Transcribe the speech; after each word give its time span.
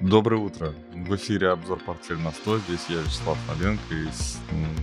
Доброе 0.00 0.36
утро. 0.40 0.74
В 0.92 1.14
эфире 1.16 1.50
обзор 1.50 1.78
«Портфель 1.84 2.18
на 2.18 2.28
100». 2.28 2.58
Здесь 2.66 2.86
я, 2.88 3.00
Вячеслав 3.00 3.38
Новенко, 3.48 3.94
и 3.94 4.06
с- 4.10 4.38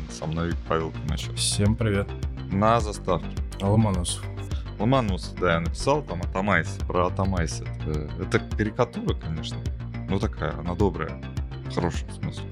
со 0.09 0.25
мной 0.25 0.53
Павел 0.67 0.91
Коначев. 0.91 1.35
Всем 1.35 1.75
привет. 1.75 2.07
На 2.51 2.79
заставке. 2.79 3.27
Ломоносов. 3.61 4.23
Ломанус, 4.79 5.33
да, 5.39 5.53
я 5.53 5.59
написал 5.59 6.01
там 6.01 6.21
Atomyze, 6.23 6.67
про 6.87 7.07
Atomyze. 7.07 7.61
Это, 7.85 8.09
это 8.19 8.39
карикатура, 8.57 9.13
конечно. 9.13 9.57
Ну 10.09 10.19
такая, 10.19 10.57
она 10.57 10.73
добрая. 10.73 11.21
В 11.69 11.75
хорошем 11.75 12.09
смысле. 12.11 12.43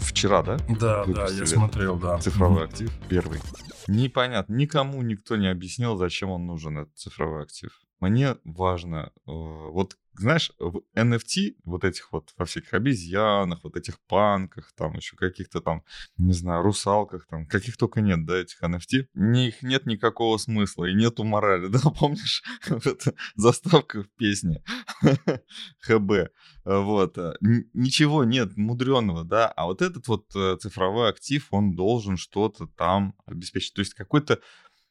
Вчера, 0.00 0.42
да? 0.42 0.56
Да, 0.68 1.04
да, 1.04 1.26
я 1.28 1.46
смотрел, 1.46 1.96
да. 1.98 2.18
Цифровой 2.18 2.64
актив 2.66 2.90
первый. 3.08 3.40
Непонятно, 3.88 4.54
никому 4.54 5.02
никто 5.02 5.36
не 5.36 5.48
объяснил, 5.48 5.96
зачем 5.96 6.30
он 6.30 6.46
нужен, 6.46 6.78
этот 6.78 6.96
цифровой 6.96 7.42
актив. 7.42 7.70
Мне 8.04 8.36
важно, 8.44 9.12
э, 9.14 9.30
вот 9.30 9.96
знаешь, 10.16 10.52
в 10.58 10.82
NFT, 10.94 11.56
вот 11.64 11.84
этих 11.84 12.12
вот 12.12 12.34
во 12.36 12.44
всяких 12.44 12.74
обезьянах, 12.74 13.64
вот 13.64 13.76
этих 13.76 13.98
панках, 14.06 14.72
там 14.76 14.94
еще 14.94 15.16
каких-то 15.16 15.62
там, 15.62 15.82
не 16.18 16.34
знаю, 16.34 16.62
русалках, 16.62 17.26
там, 17.26 17.46
каких 17.46 17.78
только 17.78 18.02
нет, 18.02 18.26
да, 18.26 18.36
этих 18.36 18.62
NFT, 18.62 19.06
не, 19.14 19.48
их 19.48 19.62
нет 19.62 19.86
никакого 19.86 20.36
смысла 20.36 20.84
и 20.84 20.94
нету 20.94 21.24
морали, 21.24 21.66
да, 21.68 21.78
помнишь, 21.98 22.42
эта 22.68 23.14
заставка 23.36 24.02
в 24.02 24.10
песне 24.10 24.62
ХБ, 25.80 26.30
вот, 26.64 27.16
э, 27.16 27.36
ничего 27.40 28.24
нет 28.24 28.54
мудреного, 28.56 29.24
да, 29.24 29.48
а 29.48 29.64
вот 29.64 29.80
этот 29.80 30.06
вот 30.08 30.26
э, 30.36 30.58
цифровой 30.60 31.08
актив, 31.08 31.46
он 31.50 31.74
должен 31.74 32.18
что-то 32.18 32.66
там 32.66 33.14
обеспечить, 33.24 33.72
то 33.72 33.80
есть 33.80 33.94
какой-то 33.94 34.38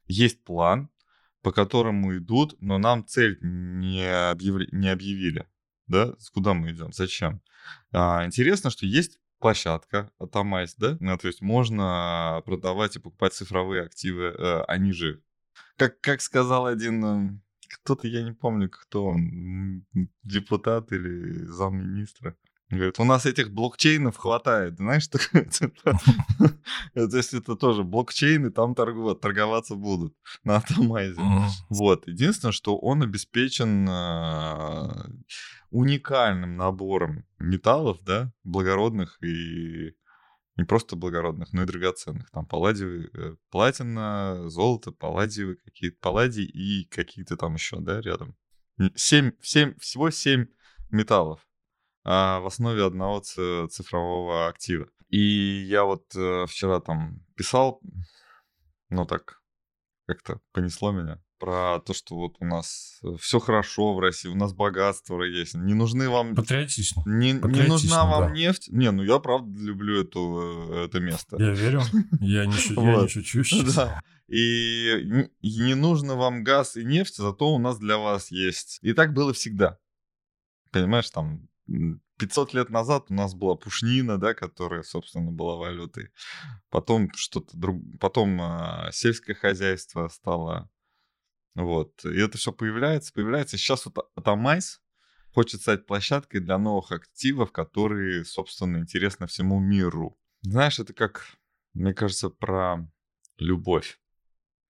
есть 0.07 0.43
план, 0.43 0.90
по 1.44 1.52
которому 1.52 2.18
идут, 2.18 2.56
но 2.62 2.80
нам 2.80 3.06
цель 3.06 3.38
не, 3.42 4.06
объявли- 4.06 4.70
не 4.72 4.88
объявили, 4.90 5.46
да, 5.88 6.16
куда 6.34 6.54
мы 6.54 6.72
идем, 6.72 6.92
зачем. 6.94 7.42
А, 7.92 8.26
интересно, 8.26 8.70
что 8.70 8.85
есть 8.85 9.20
площадка 9.40 10.10
Atomyze, 10.20 10.74
да, 10.76 10.98
ну, 11.02 11.18
то 11.18 11.27
есть 11.27 11.41
можно 11.41 12.41
продавать 12.46 12.96
и 12.96 13.00
покупать 13.00 13.34
цифровые 13.34 13.84
активы, 13.84 14.34
э, 14.38 14.62
они 14.70 14.94
же, 14.94 15.22
как, 15.76 16.00
как 16.00 16.22
сказал 16.22 16.66
один, 16.66 17.05
э, 17.05 17.40
кто-то, 17.82 18.07
я 18.07 18.24
не 18.24 18.32
помню, 18.32 18.70
кто 18.70 19.07
он, 19.07 19.85
депутат 20.24 20.94
или 20.94 21.44
замминистра, 21.44 22.38
Говорит, 22.74 22.99
у 22.99 23.04
нас 23.04 23.26
этих 23.26 23.52
блокчейнов 23.52 24.18
хватает. 24.18 24.77
Знаешь, 24.77 25.07
такое, 25.10 25.46
типа, 25.46 25.99
то 26.93 27.18
есть 27.18 27.34
это 27.34 27.55
тоже 27.55 27.84
блокчейны, 27.84 28.52
там 28.52 28.74
торговаться 28.74 29.76
будут 29.76 30.16
на 30.43 30.57
Атомайзе. 30.57 31.21
Вот. 31.70 32.07
Единственное, 32.07 32.51
что 32.51 32.77
он 32.77 33.04
обеспечен 33.04 33.88
а, 33.90 35.07
уникальным 35.70 36.57
набором 36.57 37.26
металлов, 37.40 37.99
да, 38.04 38.32
благородных 38.44 39.21
и 39.24 39.94
не 40.55 40.63
просто 40.66 40.96
благородных, 40.96 41.54
но 41.54 41.63
и 41.63 41.66
драгоценных. 41.66 42.29
Там 42.32 42.46
палладиевый, 42.46 43.10
э, 43.13 43.35
платина, 43.49 44.49
золото, 44.49 44.91
палладиевые 44.91 45.57
какие-то, 45.57 45.98
палладий 45.99 46.46
и 46.46 46.85
какие-то 46.85 47.38
там 47.38 47.55
еще, 47.55 47.79
да, 47.79 48.01
рядом. 48.01 48.35
Семь, 48.96 49.32
семь, 49.41 49.76
всего 49.79 50.12
семь 50.12 50.48
металлов 50.91 51.40
в 52.04 52.46
основе 52.46 52.85
одного 52.85 53.21
цифрового 53.21 54.48
актива. 54.48 54.87
И 55.13 55.65
я 55.68 55.84
вот 55.84 56.15
э, 56.15 56.45
вчера 56.48 56.79
там 56.79 57.23
писал, 57.35 57.79
ну 58.90 59.05
так, 59.05 59.41
как-то 60.07 60.40
понесло 60.51 60.91
меня 60.91 61.21
про 61.37 61.79
то, 61.85 61.93
что 61.93 62.15
вот 62.15 62.37
у 62.40 62.45
нас 62.45 62.99
все 63.20 63.40
хорошо 63.40 63.93
в 63.93 63.99
России, 63.99 64.28
у 64.28 64.35
нас 64.35 64.53
богатство 64.53 65.22
есть, 65.22 65.53
не 65.53 65.75
нужны 65.75 66.09
вам... 66.09 66.35
Патриотично. 66.35 67.03
Не, 67.06 67.34
не 67.34 67.40
патриотично, 67.40 67.73
нужна 67.73 68.06
вам 68.06 68.29
да. 68.29 68.34
нефть. 68.34 68.69
Не, 68.72 68.90
ну 68.91 69.03
я 69.03 69.19
правда 69.19 69.59
люблю 69.59 70.01
эту, 70.01 70.72
э, 70.72 70.85
это 70.85 71.00
место. 71.00 71.38
Я 71.38 71.51
верю. 71.51 71.81
Я 72.19 72.47
не, 72.47 72.56
я 72.73 73.01
не 73.01 73.07
шучу 73.07 73.44
сейчас. 73.44 73.75
Да. 73.75 74.01
И 74.28 75.29
не 75.44 75.75
нужно 75.75 76.16
вам 76.16 76.44
газ 76.44 76.75
и 76.75 76.83
нефть, 76.83 77.17
зато 77.17 77.53
у 77.53 77.59
нас 77.59 77.78
для 77.78 77.97
вас 77.97 78.31
есть. 78.31 78.79
И 78.81 78.94
так 78.94 79.13
было 79.13 79.31
всегда. 79.31 79.78
Понимаешь, 80.72 81.09
там 81.11 81.47
500 81.68 82.53
лет 82.53 82.69
назад 82.69 83.06
у 83.09 83.13
нас 83.13 83.34
была 83.34 83.56
пушнина, 83.56 84.18
да, 84.18 84.34
которая, 84.34 84.84
собственно, 84.84 85.31
была 85.31 85.56
валютой. 85.56 86.09
Потом 86.69 87.12
что-то 87.13 87.57
друг... 87.57 87.81
Потом 88.00 88.40
а, 88.41 88.90
сельское 88.91 89.34
хозяйство 89.34 90.07
стало... 90.07 90.69
Вот. 91.56 92.03
И 92.06 92.19
это 92.19 92.38
все 92.38 92.52
появляется, 92.52 93.13
появляется. 93.13 93.57
Сейчас 93.57 93.85
вот 93.85 94.09
Atomyze 94.16 94.81
хочет 95.34 95.62
стать 95.62 95.85
площадкой 95.85 96.40
для 96.40 96.57
новых 96.57 96.91
активов, 96.91 97.52
которые, 97.52 98.25
собственно, 98.25 98.78
интересны 98.78 99.28
всему 99.28 99.59
миру. 99.59 100.18
Знаешь, 100.41 100.79
это 100.79 100.94
как, 100.94 101.25
мне 101.73 101.94
кажется, 101.94 102.29
про 102.29 102.88
любовь. 103.38 104.00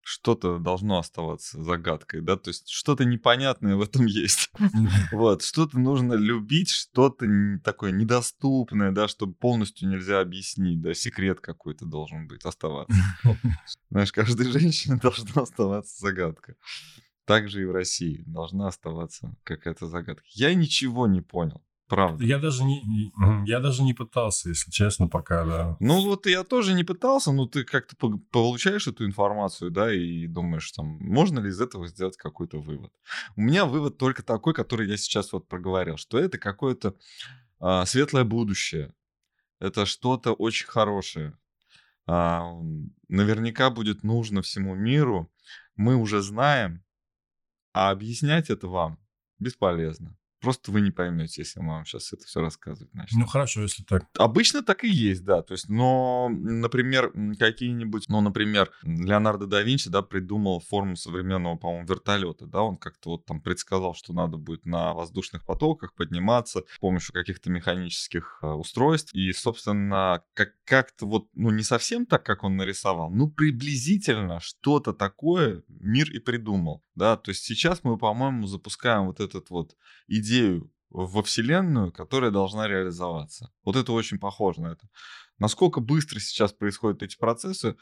Что-то 0.03 0.59
должно 0.59 0.97
оставаться 0.97 1.63
загадкой, 1.63 2.21
да, 2.21 2.35
то 2.35 2.49
есть 2.49 2.69
что-то 2.69 3.05
непонятное 3.05 3.75
в 3.75 3.81
этом 3.81 4.05
есть. 4.05 4.51
Вот, 5.11 5.43
что-то 5.43 5.79
нужно 5.79 6.13
любить, 6.13 6.69
что-то 6.69 7.25
такое 7.63 7.91
недоступное, 7.91 8.91
да, 8.91 9.07
чтобы 9.07 9.33
полностью 9.33 9.87
нельзя 9.89 10.19
объяснить, 10.19 10.81
да, 10.81 10.93
секрет 10.93 11.39
какой-то 11.39 11.85
должен 11.85 12.27
быть, 12.27 12.43
оставаться. 12.43 12.95
Знаешь, 13.89 14.11
каждой 14.11 14.45
женщине 14.51 14.99
должна 15.01 15.43
оставаться 15.43 15.99
загадка. 15.99 16.55
Так 17.25 17.49
же 17.49 17.61
и 17.61 17.65
в 17.65 17.71
России 17.71 18.23
должна 18.27 18.67
оставаться 18.67 19.33
какая-то 19.43 19.87
загадка. 19.87 20.25
Я 20.27 20.53
ничего 20.53 21.07
не 21.07 21.21
понял, 21.21 21.63
правда. 21.95 22.23
Я 22.23 22.39
даже 22.39 22.63
не, 22.63 23.11
я 23.45 23.59
даже 23.59 23.83
не 23.83 23.93
пытался, 23.93 24.49
если 24.49 24.71
честно, 24.71 25.07
пока, 25.07 25.45
да. 25.45 25.77
Ну 25.79 26.01
вот 26.01 26.25
я 26.25 26.43
тоже 26.43 26.73
не 26.73 26.83
пытался, 26.83 27.31
но 27.31 27.47
ты 27.47 27.63
как-то 27.63 27.95
по- 27.95 28.17
получаешь 28.31 28.87
эту 28.87 29.05
информацию, 29.05 29.71
да, 29.71 29.93
и 29.93 30.27
думаешь, 30.27 30.71
там, 30.71 30.85
можно 30.85 31.39
ли 31.39 31.49
из 31.49 31.61
этого 31.61 31.87
сделать 31.87 32.17
какой-то 32.17 32.59
вывод. 32.59 32.91
У 33.35 33.41
меня 33.41 33.65
вывод 33.65 33.97
только 33.97 34.23
такой, 34.23 34.53
который 34.53 34.89
я 34.89 34.97
сейчас 34.97 35.33
вот 35.33 35.47
проговорил, 35.47 35.97
что 35.97 36.17
это 36.17 36.37
какое-то 36.37 36.95
а, 37.59 37.85
светлое 37.85 38.23
будущее, 38.23 38.93
это 39.59 39.85
что-то 39.85 40.33
очень 40.33 40.67
хорошее. 40.67 41.37
А, 42.05 42.51
наверняка 43.07 43.69
будет 43.69 44.03
нужно 44.03 44.41
всему 44.41 44.75
миру, 44.75 45.31
мы 45.75 45.95
уже 45.95 46.21
знаем, 46.21 46.83
а 47.73 47.91
объяснять 47.91 48.49
это 48.49 48.67
вам 48.67 48.99
бесполезно. 49.39 50.17
Просто 50.43 50.71
вы 50.71 50.81
не 50.81 50.91
поймете, 50.91 51.41
если 51.41 51.61
мы 51.61 51.69
вам 51.69 51.85
сейчас 51.85 52.11
это 52.11 52.25
все 52.25 52.41
рассказывать 52.41 52.93
начнем. 52.93 53.21
Ну 53.21 53.25
хорошо, 53.27 53.61
если 53.61 53.81
так. 53.83 54.03
Обычно 54.17 54.61
так 54.61 54.83
и 54.83 54.89
есть, 54.89 55.23
да. 55.23 55.41
То 55.41 55.53
есть, 55.53 55.69
но, 55.69 56.27
например, 56.29 57.13
какие-нибудь, 57.39 58.09
ну, 58.09 58.19
например, 58.19 58.69
Леонардо 58.83 59.47
да 59.47 59.61
Винчи, 59.61 59.89
да, 59.89 60.01
придумал 60.01 60.59
форму 60.59 60.97
современного, 60.97 61.55
по-моему, 61.55 61.87
вертолета, 61.87 62.45
да, 62.45 62.61
он 62.61 62.75
как-то 62.75 63.11
вот 63.11 63.25
там 63.25 63.39
предсказал, 63.39 63.95
что 63.95 64.11
надо 64.11 64.35
будет 64.35 64.65
на 64.65 64.93
воздушных 64.93 65.45
потоках 65.45 65.93
подниматься 65.93 66.63
с 66.69 66.79
помощью 66.79 67.13
каких-то 67.13 67.49
механических 67.49 68.39
э, 68.41 68.47
устройств. 68.47 69.13
И, 69.13 69.31
собственно, 69.31 70.23
как- 70.33 70.55
как-то 70.65 71.05
вот, 71.05 71.29
ну, 71.35 71.51
не 71.51 71.63
совсем 71.63 72.05
так, 72.05 72.25
как 72.25 72.43
он 72.43 72.57
нарисовал, 72.57 73.09
ну, 73.11 73.29
приблизительно 73.29 74.41
что-то 74.41 74.91
такое 74.91 75.63
мир 75.69 76.11
и 76.11 76.19
придумал, 76.19 76.83
да. 76.95 77.17
То 77.17 77.29
есть 77.29 77.43
сейчас 77.43 77.83
мы, 77.83 77.97
по-моему, 77.97 78.47
запускаем 78.47 79.07
вот 79.07 79.19
этот 79.19 79.49
вот 79.49 79.75
идею 80.07 80.71
во 80.89 81.23
Вселенную, 81.23 81.91
которая 81.91 82.31
должна 82.31 82.67
реализоваться. 82.67 83.51
Вот 83.63 83.75
это 83.75 83.91
очень 83.93 84.19
похоже 84.19 84.61
на 84.61 84.67
это. 84.73 84.87
Насколько 85.39 85.79
быстро 85.79 86.19
сейчас 86.19 86.53
происходят 86.53 87.01
эти 87.01 87.17
процессы, 87.17 87.75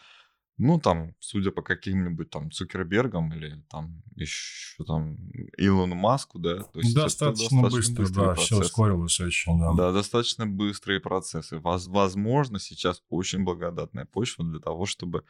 ну, 0.58 0.80
там, 0.80 1.16
судя 1.20 1.52
по 1.52 1.62
каким-нибудь 1.62 2.30
там 2.30 2.52
Цукербергам 2.52 3.34
или 3.34 3.64
там 3.70 4.04
еще 4.16 4.84
там 4.84 5.18
Илону 5.58 5.96
Маску, 5.96 6.40
да, 6.40 6.64
то 6.64 6.80
есть 6.80 6.92
это 6.92 7.04
достаточно, 7.06 7.64
быстро, 7.64 8.04
да, 8.10 8.36
все 8.36 8.56
процессы. 8.56 8.60
ускорилось 8.60 9.20
очень, 9.20 9.60
да. 9.60 9.74
Да, 9.74 9.92
достаточно 9.92 10.46
быстрые 10.46 11.00
процессы. 11.00 11.58
Воз- 11.58 11.88
Возможно, 11.88 12.60
сейчас 12.60 13.02
очень 13.10 13.44
благодатная 13.44 14.06
почва 14.06 14.46
для 14.46 14.60
того, 14.60 14.86
чтобы 14.86 15.24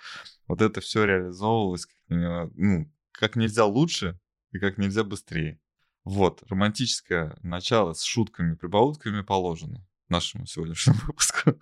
вот 0.48 0.62
это 0.62 0.82
все 0.82 1.06
реализовывалось 1.06 1.88
э, 2.10 2.50
ну, 2.56 2.92
как 3.12 3.36
нельзя 3.36 3.66
лучше 3.66 4.20
и 4.52 4.60
как 4.60 4.78
нельзя 4.78 5.04
быстрее. 5.04 5.60
Вот, 6.04 6.44
романтическое 6.50 7.38
начало 7.44 7.94
с 7.94 8.04
шутками, 8.04 8.56
прибаутками 8.56 9.22
положено 9.22 9.86
нашему 10.10 10.46
сегодняшнему 10.46 11.00
выпуску. 11.08 11.54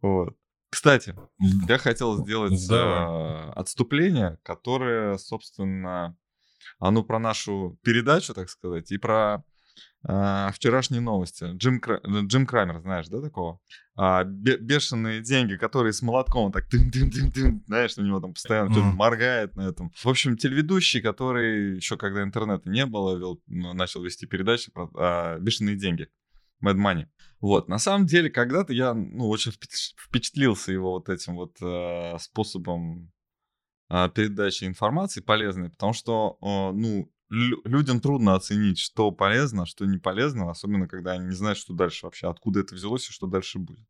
Вот. 0.00 0.36
Кстати, 0.70 1.14
я 1.68 1.76
хотел 1.76 2.16
сделать 2.24 2.66
Давай. 2.66 3.48
э, 3.48 3.50
отступление, 3.50 4.38
которое, 4.42 5.18
собственно, 5.18 6.16
оно 6.78 7.02
про 7.02 7.18
нашу 7.18 7.78
передачу, 7.82 8.32
так 8.32 8.48
сказать, 8.48 8.90
и 8.90 8.96
про 8.96 9.44
э, 10.08 10.48
вчерашние 10.52 11.00
новости. 11.00 11.44
Джим, 11.56 11.80
Кра- 11.80 12.00
э, 12.02 12.20
Джим 12.26 12.46
Крамер, 12.46 12.80
знаешь, 12.80 13.08
да, 13.08 13.20
такого? 13.20 13.60
А, 13.94 14.24
бе- 14.24 14.56
бешеные 14.56 15.20
деньги, 15.20 15.56
которые 15.56 15.92
с 15.92 16.00
молотком 16.02 16.50
так 16.50 16.66
тын-тын-тын-тын, 16.68 17.64
знаешь, 17.66 17.96
на 17.96 18.02
него 18.02 18.20
там 18.20 18.32
постоянно 18.32 18.70
Мгм. 18.70 18.96
моргает 18.96 19.54
на 19.56 19.68
этом. 19.68 19.90
В 19.94 20.06
общем, 20.08 20.36
телеведущий, 20.36 21.00
который 21.00 21.76
еще 21.76 21.96
когда 21.96 22.22
интернета 22.22 22.68
не 22.70 22.86
было, 22.86 23.18
вел- 23.18 23.40
ну, 23.46 23.72
начал 23.74 24.02
вести 24.02 24.26
передачи 24.26 24.70
про 24.72 24.90
а, 24.94 25.38
бешеные 25.38 25.76
деньги. 25.76 26.08
Mad 26.64 26.76
Money. 26.76 27.06
Вот, 27.40 27.68
на 27.68 27.78
самом 27.78 28.06
деле, 28.06 28.30
когда-то 28.30 28.72
я, 28.72 28.94
ну, 28.94 29.28
очень 29.28 29.50
впечатлился 29.96 30.70
его 30.72 30.92
вот 30.92 31.08
этим 31.08 31.34
вот 31.34 31.56
э, 31.60 32.16
способом 32.20 33.10
э, 33.90 34.08
передачи 34.14 34.64
информации 34.64 35.20
полезной, 35.20 35.70
потому 35.70 35.92
что, 35.92 36.38
э, 36.40 36.76
ну, 36.76 37.10
людям 37.32 38.00
трудно 38.00 38.34
оценить, 38.34 38.78
что 38.78 39.10
полезно, 39.10 39.64
что 39.64 39.86
не 39.86 39.98
полезно, 39.98 40.50
особенно 40.50 40.86
когда 40.86 41.12
они 41.12 41.26
не 41.26 41.34
знают, 41.34 41.58
что 41.58 41.72
дальше 41.72 42.04
вообще, 42.04 42.28
откуда 42.28 42.60
это 42.60 42.74
взялось 42.74 43.08
и 43.08 43.12
что 43.12 43.26
дальше 43.26 43.58
будет. 43.58 43.86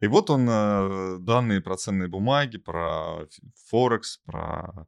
И 0.00 0.06
вот 0.06 0.28
он 0.28 0.46
э, 0.48 1.18
данные 1.18 1.62
про 1.62 1.76
ценные 1.76 2.08
бумаги, 2.08 2.58
про 2.58 3.26
Форекс, 3.70 4.18
про 4.18 4.86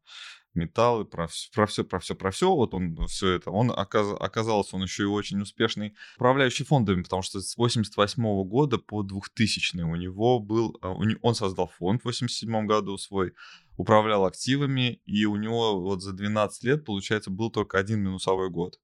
металлы, 0.54 1.04
про, 1.04 1.28
про 1.52 1.66
все, 1.66 1.84
про 1.84 1.98
все, 1.98 2.14
про 2.14 2.30
все. 2.30 2.54
Вот 2.54 2.74
он 2.74 2.96
все 3.06 3.30
это. 3.30 3.50
Он 3.50 3.70
оказ, 3.70 4.08
оказался, 4.18 4.76
он 4.76 4.82
еще 4.82 5.04
и 5.04 5.06
очень 5.06 5.40
успешный 5.40 5.94
управляющий 6.16 6.64
фондами, 6.64 7.02
потому 7.02 7.22
что 7.22 7.40
с 7.40 7.56
88 7.56 8.44
года 8.44 8.78
по 8.78 9.02
2000 9.02 9.82
у 9.82 9.96
него 9.96 10.38
был, 10.38 10.78
а, 10.82 10.94
он 11.22 11.34
создал 11.34 11.68
фонд 11.68 12.02
в 12.02 12.06
87 12.06 12.66
году 12.66 12.96
свой, 12.98 13.32
управлял 13.76 14.24
активами, 14.24 15.00
и 15.04 15.24
у 15.24 15.36
него 15.36 15.80
вот 15.80 16.02
за 16.02 16.12
12 16.12 16.64
лет, 16.64 16.84
получается, 16.84 17.30
был 17.30 17.50
только 17.50 17.78
один 17.78 18.00
минусовой 18.00 18.50
год. 18.50 18.80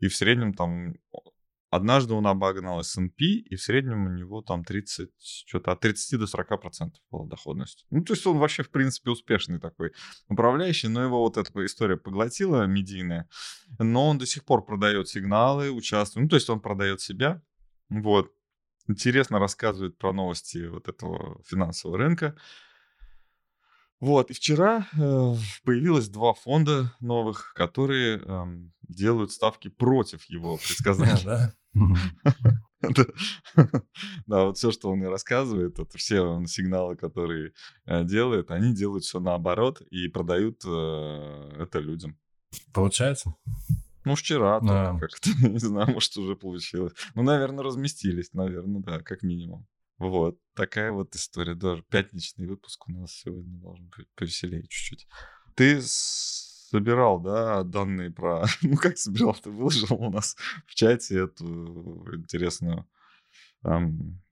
И 0.00 0.08
в 0.08 0.16
среднем 0.16 0.54
там 0.54 0.94
Однажды 1.70 2.14
он 2.14 2.26
обогнал 2.26 2.80
S&P, 2.80 3.24
и 3.24 3.54
в 3.56 3.62
среднем 3.62 4.06
у 4.06 4.08
него 4.08 4.40
там 4.40 4.64
30, 4.64 5.10
что-то 5.18 5.72
от 5.72 5.80
30 5.80 6.18
до 6.18 6.26
40 6.26 6.60
процентов 6.62 7.02
была 7.10 7.26
доходность. 7.26 7.84
Ну, 7.90 8.02
то 8.02 8.14
есть 8.14 8.26
он 8.26 8.38
вообще, 8.38 8.62
в 8.62 8.70
принципе, 8.70 9.10
успешный 9.10 9.60
такой 9.60 9.92
управляющий, 10.28 10.88
но 10.88 11.02
его 11.02 11.20
вот 11.20 11.36
эта 11.36 11.66
история 11.66 11.98
поглотила 11.98 12.64
медийная, 12.64 13.28
но 13.78 14.08
он 14.08 14.16
до 14.16 14.24
сих 14.24 14.46
пор 14.46 14.64
продает 14.64 15.08
сигналы, 15.08 15.70
участвует, 15.70 16.24
ну, 16.24 16.28
то 16.30 16.36
есть 16.36 16.48
он 16.48 16.60
продает 16.60 17.02
себя, 17.02 17.42
вот. 17.90 18.32
Интересно 18.90 19.38
рассказывает 19.38 19.98
про 19.98 20.14
новости 20.14 20.66
вот 20.66 20.88
этого 20.88 21.42
финансового 21.44 21.98
рынка. 21.98 22.34
Вот, 24.00 24.30
и 24.30 24.34
вчера 24.34 24.86
э, 24.92 25.34
появилось 25.64 26.08
два 26.08 26.32
фонда 26.32 26.94
новых, 27.00 27.52
которые 27.54 28.22
э, 28.24 28.44
делают 28.88 29.32
ставки 29.32 29.68
против 29.68 30.24
его 30.24 30.56
предсказаний. 30.56 31.24
Да. 31.24 31.52
Да, 34.26 34.44
вот 34.44 34.56
все, 34.56 34.70
что 34.70 34.90
он 34.90 34.98
мне 34.98 35.08
рассказывает, 35.08 35.78
это 35.78 35.98
все 35.98 36.44
сигналы, 36.46 36.96
которые 36.96 37.52
э, 37.86 38.04
делает, 38.04 38.50
они 38.50 38.74
делают 38.74 39.04
все 39.04 39.20
наоборот 39.20 39.80
и 39.90 40.08
продают 40.08 40.62
э, 40.64 41.52
это 41.58 41.78
людям. 41.80 42.18
Получается? 42.72 43.34
Ну, 44.04 44.14
вчера 44.14 44.60
да. 44.60 44.96
как-то, 44.98 45.30
не 45.48 45.58
знаю, 45.58 45.92
может, 45.92 46.16
уже 46.16 46.36
получилось. 46.36 46.92
Ну, 47.14 47.22
наверное, 47.22 47.64
разместились, 47.64 48.32
наверное, 48.32 48.82
да, 48.82 49.00
как 49.00 49.22
минимум. 49.22 49.66
Вот, 49.98 50.38
такая 50.54 50.92
вот 50.92 51.14
история. 51.16 51.54
Даже 51.54 51.82
пятничный 51.82 52.46
выпуск 52.46 52.88
у 52.88 52.92
нас 52.92 53.12
сегодня 53.12 53.58
должен 53.58 53.90
быть 53.96 54.06
повеселее 54.14 54.62
чуть-чуть. 54.62 55.08
Ты 55.54 55.80
собирал, 55.82 57.20
да, 57.20 57.62
данные 57.64 58.10
про... 58.10 58.44
Ну, 58.62 58.76
как 58.76 58.96
собирал? 58.96 59.34
Ты 59.34 59.50
выложил 59.50 59.96
у 59.96 60.10
нас 60.10 60.36
в 60.66 60.74
чате 60.74 61.24
эту 61.24 62.14
интересную... 62.14 62.86
Эм, 63.64 64.22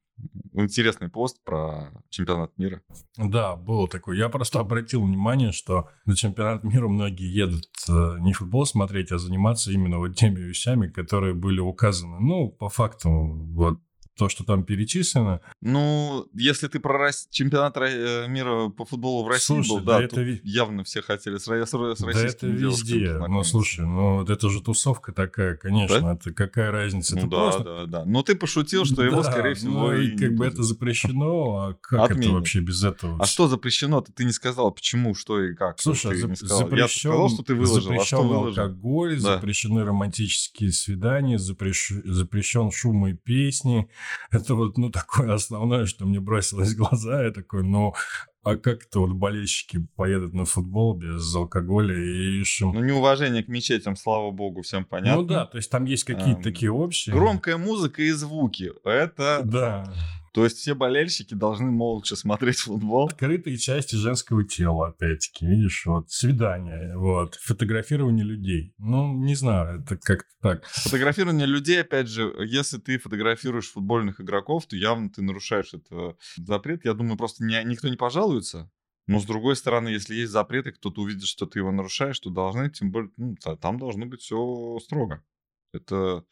интересный 0.53 1.09
пост 1.09 1.43
про 1.45 1.91
чемпионат 2.09 2.57
мира. 2.57 2.83
Да, 3.17 3.57
был 3.57 3.89
такой. 3.89 4.17
Я 4.17 4.29
просто 4.29 4.61
обратил 4.61 5.05
внимание, 5.05 5.53
что 5.53 5.91
на 6.05 6.17
чемпионат 6.17 6.65
мира 6.65 6.89
многие 6.89 7.31
едут 7.31 7.69
э, 7.89 8.17
не 8.21 8.33
футбол 8.33 8.67
смотреть, 8.67 9.13
а 9.13 9.19
заниматься 9.19 9.73
именно 9.73 9.99
вот 9.99 10.17
теми 10.17 10.41
вещами, 10.41 10.89
которые 10.89 11.35
были 11.35 11.61
указаны. 11.61 12.21
Ну, 12.21 12.49
по 12.49 12.69
факту, 12.69 13.11
вот 13.11 13.81
то, 14.17 14.29
что 14.29 14.45
там 14.45 14.65
перечислено. 14.65 15.41
Ну, 15.61 16.27
если 16.33 16.69
ты 16.69 16.81
про 16.81 16.99
Рос... 16.99 17.29
чемпионат 17.31 17.77
э, 17.77 18.27
мира 18.29 18.69
по 18.71 18.85
футболу 18.85 19.25
в 19.25 19.29
России 19.29 19.55
слушай, 19.55 19.69
был, 19.69 19.81
да, 19.81 19.99
да 19.99 20.05
это 20.05 20.23
ви... 20.23 20.41
явно 20.43 20.85
все 20.85 21.03
хотели 21.03 21.37
с, 21.37 21.45
с, 21.45 21.69
с 21.69 22.01
Да 22.01 22.21
это 22.23 22.47
везде. 22.47 23.19
Ну, 23.29 23.45
слушай, 23.45 23.85
ну, 23.85 24.25
это 24.25 24.49
же 24.49 24.63
тусовка 24.63 25.13
такая, 25.13 25.57
конечно. 25.57 26.01
Да? 26.01 26.15
Это 26.15 26.33
какая 26.33 26.71
разница? 26.71 27.15
Ну, 27.15 27.23
это 27.23 27.31
да, 27.31 27.37
просто... 27.37 27.65
да, 27.65 27.87
да. 27.87 28.05
Но 28.07 28.23
ты 28.23 28.35
пошутил, 28.35 28.85
что 28.87 29.05
его, 29.05 29.23
да, 29.23 29.31
скорее 29.31 29.55
всего, 29.55 29.93
ну, 29.93 29.93
и 29.93 30.17
как 30.17 30.35
бы 30.35 30.47
это 30.47 30.63
запрещено, 30.63 31.57
а 31.57 31.75
как 31.75 32.11
Отменит. 32.11 32.25
это 32.25 32.35
вообще 32.35 32.61
без 32.61 32.83
этого? 32.85 33.19
А 33.21 33.27
что 33.27 33.49
запрещено-то? 33.49 34.13
Ты 34.13 34.25
не 34.25 34.33
сказал, 34.33 34.71
почему, 34.73 35.15
что 35.15 35.43
и 35.43 35.55
как. 35.55 35.79
Слушай, 35.79 36.23
не 36.23 36.37
сказал. 36.37 36.59
запрещен, 36.61 36.79
Я 36.79 36.89
сказал, 36.89 37.29
что 37.29 37.43
ты 37.43 37.55
выложил, 37.55 37.83
запрещен 37.83 38.03
а 38.03 38.05
что 38.05 38.23
выложил? 38.23 38.63
алкоголь, 38.63 39.21
да. 39.21 39.35
запрещены 39.35 39.85
романтические 39.85 40.73
свидания, 40.73 41.39
запрещ... 41.39 41.93
запрещен 42.05 42.71
шум 42.71 43.07
и 43.09 43.15
песни. 43.15 43.89
Это 44.31 44.55
вот, 44.55 44.79
ну, 44.79 44.87
ну, 44.87 44.91
такое 44.93 45.35
основное, 45.35 45.87
что 45.87 46.07
мне 46.07 46.21
бросилось 46.21 46.73
в 46.73 46.77
глаза, 46.77 47.25
я 47.25 47.31
такой, 47.33 47.65
ну, 47.65 47.95
а 48.43 48.57
как 48.57 48.85
это 48.85 49.01
вот 49.01 49.11
болельщики 49.11 49.85
поедут 49.97 50.33
на 50.33 50.45
футбол 50.45 50.95
без 50.95 51.35
алкоголя 51.35 51.97
и 51.97 52.45
шум? 52.45 52.75
Ну, 52.75 52.85
неуважение 52.85 53.43
к 53.43 53.49
мечетям, 53.49 53.97
слава 53.97 54.31
богу, 54.31 54.63
всем 54.63 54.85
понятно. 54.85 55.23
Ну 55.23 55.27
да, 55.27 55.47
то 55.47 55.57
есть 55.57 55.71
там 55.71 55.85
есть 55.85 56.05
какие-то 56.05 56.39
эм, 56.39 56.43
такие 56.43 56.71
общие. 56.71 57.13
Громкая 57.13 57.57
музыка 57.57 58.03
и 58.03 58.13
звуки. 58.13 58.73
Это... 58.85 59.41
Да. 59.45 59.93
То 60.37 60.45
есть 60.45 60.59
все 60.59 60.75
болельщики 60.75 61.33
должны 61.33 61.71
молча 61.71 62.15
смотреть 62.15 62.59
футбол. 62.59 63.07
Открытые 63.07 63.57
части 63.57 63.95
женского 63.97 64.45
тела, 64.45 64.89
опять-таки, 64.89 65.47
видишь, 65.47 65.87
вот, 65.87 66.11
свидание, 66.11 66.95
вот, 66.95 67.37
фотографирование 67.37 68.23
людей. 68.23 68.75
Ну, 68.77 69.15
не 69.15 69.35
знаю, 69.35 69.81
это 69.81 69.97
как-то 69.97 70.29
так. 70.43 70.67
Фотографирование 70.67 71.47
людей, 71.47 71.81
опять 71.81 72.09
же, 72.09 72.35
если 72.47 72.77
ты 72.77 72.99
фотографируешь 72.99 73.71
футбольных 73.71 74.21
игроков, 74.21 74.67
то 74.67 74.77
явно 74.77 75.09
ты 75.09 75.23
нарушаешь 75.23 75.73
этот 75.73 76.19
запрет. 76.37 76.85
Я 76.85 76.93
думаю, 76.93 77.17
просто 77.17 77.43
не, 77.43 77.65
никто 77.65 77.89
не 77.89 77.97
пожалуется. 77.97 78.71
Но 79.07 79.21
с 79.21 79.25
другой 79.25 79.57
стороны, 79.57 79.89
если 79.89 80.17
есть 80.17 80.33
запреты, 80.33 80.73
кто-то 80.73 81.01
увидит, 81.01 81.25
что 81.25 81.47
ты 81.47 81.61
его 81.61 81.73
нарушаешь, 81.73 82.21
то 82.21 82.29
должны, 82.29 82.69
тем 82.69 82.91
более, 82.91 83.11
ну, 83.17 83.37
там 83.59 83.79
должно 83.79 84.05
быть 84.05 84.21
все 84.21 84.79
строго. 84.83 85.25
Это 85.73 86.27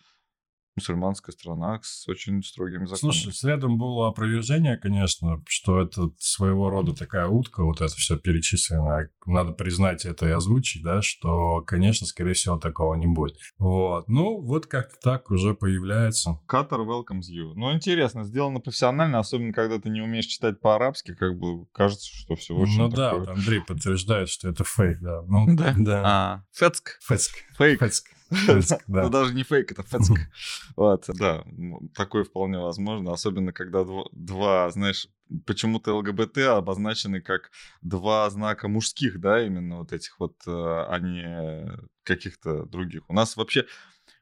мусульманская 0.76 1.32
страна 1.32 1.80
с 1.82 2.08
очень 2.08 2.42
строгими 2.42 2.84
законами. 2.86 3.12
Слушай, 3.12 3.32
следом 3.34 3.78
было 3.78 4.08
опровержение, 4.08 4.76
конечно, 4.76 5.42
что 5.46 5.80
это 5.80 6.10
своего 6.18 6.70
рода 6.70 6.94
такая 6.94 7.26
утка, 7.26 7.62
вот 7.64 7.80
это 7.80 7.94
все 7.94 8.16
перечислено. 8.18 9.08
Надо 9.26 9.52
признать 9.52 10.04
это 10.04 10.26
и 10.26 10.30
озвучить, 10.30 10.82
да, 10.82 11.02
что, 11.02 11.62
конечно, 11.62 12.06
скорее 12.06 12.34
всего, 12.34 12.58
такого 12.58 12.94
не 12.94 13.06
будет. 13.06 13.36
Вот. 13.58 14.08
Ну, 14.08 14.40
вот 14.40 14.66
как-то 14.66 14.96
так 15.02 15.30
уже 15.30 15.54
появляется. 15.54 16.40
Катар 16.46 16.80
welcomes 16.80 17.30
you. 17.30 17.52
Ну, 17.54 17.72
интересно, 17.72 18.24
сделано 18.24 18.60
профессионально, 18.60 19.18
особенно 19.20 19.52
когда 19.52 19.78
ты 19.78 19.88
не 19.90 20.00
умеешь 20.00 20.26
читать 20.26 20.60
по-арабски, 20.60 21.14
как 21.14 21.38
бы 21.38 21.66
кажется, 21.72 22.08
что 22.12 22.34
все 22.36 22.54
очень 22.54 22.78
Ну 22.78 22.90
такое... 22.90 23.10
да, 23.10 23.14
вот 23.18 23.28
Андрей 23.28 23.60
подтверждает, 23.60 24.28
что 24.28 24.48
это 24.48 24.64
фейк, 24.64 24.98
да. 25.00 25.22
Ну, 25.26 25.56
да? 25.56 25.74
Да. 25.76 26.02
А, 26.04 26.42
фецк. 26.52 26.98
Фецк. 27.02 27.32
Фейк. 27.56 27.80
Фецк. 27.80 28.06
Ну, 28.86 29.10
даже 29.10 29.34
не 29.34 29.42
фейк, 29.42 29.72
это 29.72 29.82
фэцк. 29.82 30.12
Вот, 30.76 31.04
да, 31.08 31.44
такое 31.94 32.24
вполне 32.24 32.58
возможно, 32.58 33.12
особенно 33.12 33.52
когда 33.52 33.84
два, 34.12 34.70
знаешь, 34.70 35.08
почему-то 35.46 35.94
ЛГБТ 35.96 36.38
обозначены 36.38 37.20
как 37.20 37.50
два 37.82 38.28
знака 38.30 38.68
мужских, 38.68 39.20
да, 39.20 39.44
именно 39.44 39.78
вот 39.78 39.92
этих 39.92 40.18
вот, 40.18 40.34
э, 40.46 40.50
а 40.50 40.98
не 40.98 41.70
каких-то 42.02 42.64
других. 42.64 43.02
У 43.08 43.14
нас 43.14 43.36
вообще 43.36 43.66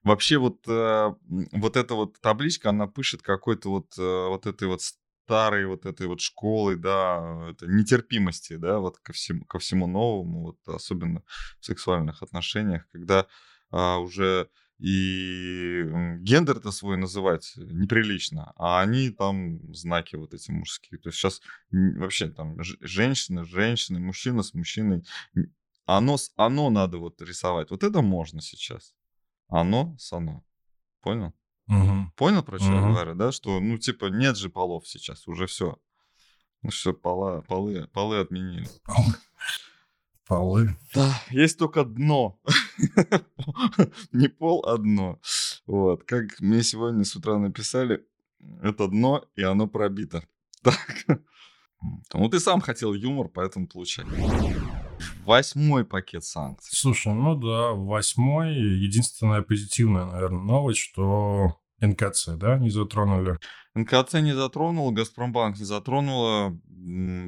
Вообще 0.05 0.39
вот, 0.39 0.59
э, 0.67 1.15
вот 1.53 1.77
эта 1.77 1.95
вот 1.95 2.21
табличка, 2.21 2.71
она 2.71 2.89
пишет 2.89 3.23
какой-то 3.23 3.69
вот, 3.71 3.97
э, 3.99 4.29
вот 4.29 4.47
этой 4.47 4.67
вот 4.67 4.81
старой 5.25 5.67
вот 5.67 5.87
этой 5.87 6.09
вот 6.09 6.21
школы, 6.21 6.77
да, 6.77 7.49
это 7.51 7.67
нетерпимости, 7.67 8.57
да, 8.57 8.81
вот 8.81 8.99
ко 8.99 9.13
всему, 9.13 9.45
ко 9.45 9.59
всему 9.59 9.87
новому, 9.87 10.43
вот 10.43 10.59
особенно 10.67 11.23
в 11.61 11.65
сексуальных 11.65 12.23
отношениях, 12.23 12.83
когда 12.93 13.27
а, 13.73 13.99
уже 13.99 14.49
и 14.79 15.85
гендер-то 16.21 16.73
свой 16.73 16.97
называть 16.97 17.53
неприлично, 17.57 18.53
а 18.57 18.81
они 18.81 19.11
там 19.11 19.73
знаки 19.73 20.17
вот 20.17 20.35
эти 20.35 20.51
мужские. 20.51 20.99
То 20.99 21.09
есть 21.09 21.19
сейчас 21.19 21.41
вообще 21.71 22.29
там 22.29 22.57
женщина, 22.61 23.45
женщина, 23.45 24.01
мужчина 24.01 24.43
с 24.43 24.55
мужчиной. 24.55 25.05
Оно, 25.87 26.17
оно 26.37 26.71
надо 26.71 26.99
вот 26.99 27.23
рисовать. 27.23 27.71
Вот 27.71 27.85
это 27.85 28.03
можно 28.03 28.41
сейчас. 28.41 28.95
Оно 29.49 29.97
с 29.99 30.13
оно. 30.13 30.45
Понял? 31.01 31.33
Угу. 31.69 32.13
Понял, 32.17 32.43
про 32.43 32.59
что 32.59 32.69
угу. 32.69 32.77
я 32.77 32.83
говорю, 32.83 33.15
да? 33.15 33.33
Что, 33.33 33.61
ну, 33.61 33.79
типа, 33.79 34.07
нет 34.07 34.37
же 34.37 34.51
полов 34.51 34.89
сейчас, 34.89 35.29
уже 35.29 35.47
все. 35.47 35.79
Ну, 36.63 36.71
все, 36.71 36.93
пола, 36.93 37.43
полы, 37.43 37.89
полы 37.89 38.19
отменили. 38.19 38.69
Полы. 40.33 40.75
Да, 40.95 41.15
есть 41.29 41.59
только 41.59 41.85
дно. 41.85 42.41
Не 44.13 44.29
пол, 44.29 44.65
а 44.67 44.79
дно. 44.79 45.21
Вот, 45.67 46.05
как 46.05 46.41
мне 46.41 46.63
сегодня 46.63 47.05
с 47.05 47.15
утра 47.15 47.39
написали, 47.39 48.03
это 48.63 48.89
дно, 48.89 49.27
и 49.37 49.43
оно 49.43 49.67
пробито. 49.67 50.25
Так. 50.63 51.05
Ну, 52.15 52.29
ты 52.31 52.41
сам 52.41 52.63
хотел 52.63 52.95
юмор, 52.95 53.29
поэтому 53.29 53.67
получай. 53.67 54.07
Восьмой 55.27 55.85
пакет 55.85 56.25
санкций. 56.25 56.71
Слушай, 56.79 57.13
ну 57.13 57.35
да, 57.35 57.73
восьмой. 57.73 58.55
Единственная 58.55 59.43
позитивная, 59.43 60.07
наверное, 60.07 60.45
новость, 60.45 60.81
что 60.81 61.59
НКЦ, 61.83 62.31
да, 62.37 62.59
не 62.59 62.71
затронули? 62.71 63.39
НКЦ 63.75 64.15
не 64.15 64.35
затронул, 64.35 64.91
Газпромбанк 64.93 65.59
не 65.59 65.65
затронула. 65.65 66.59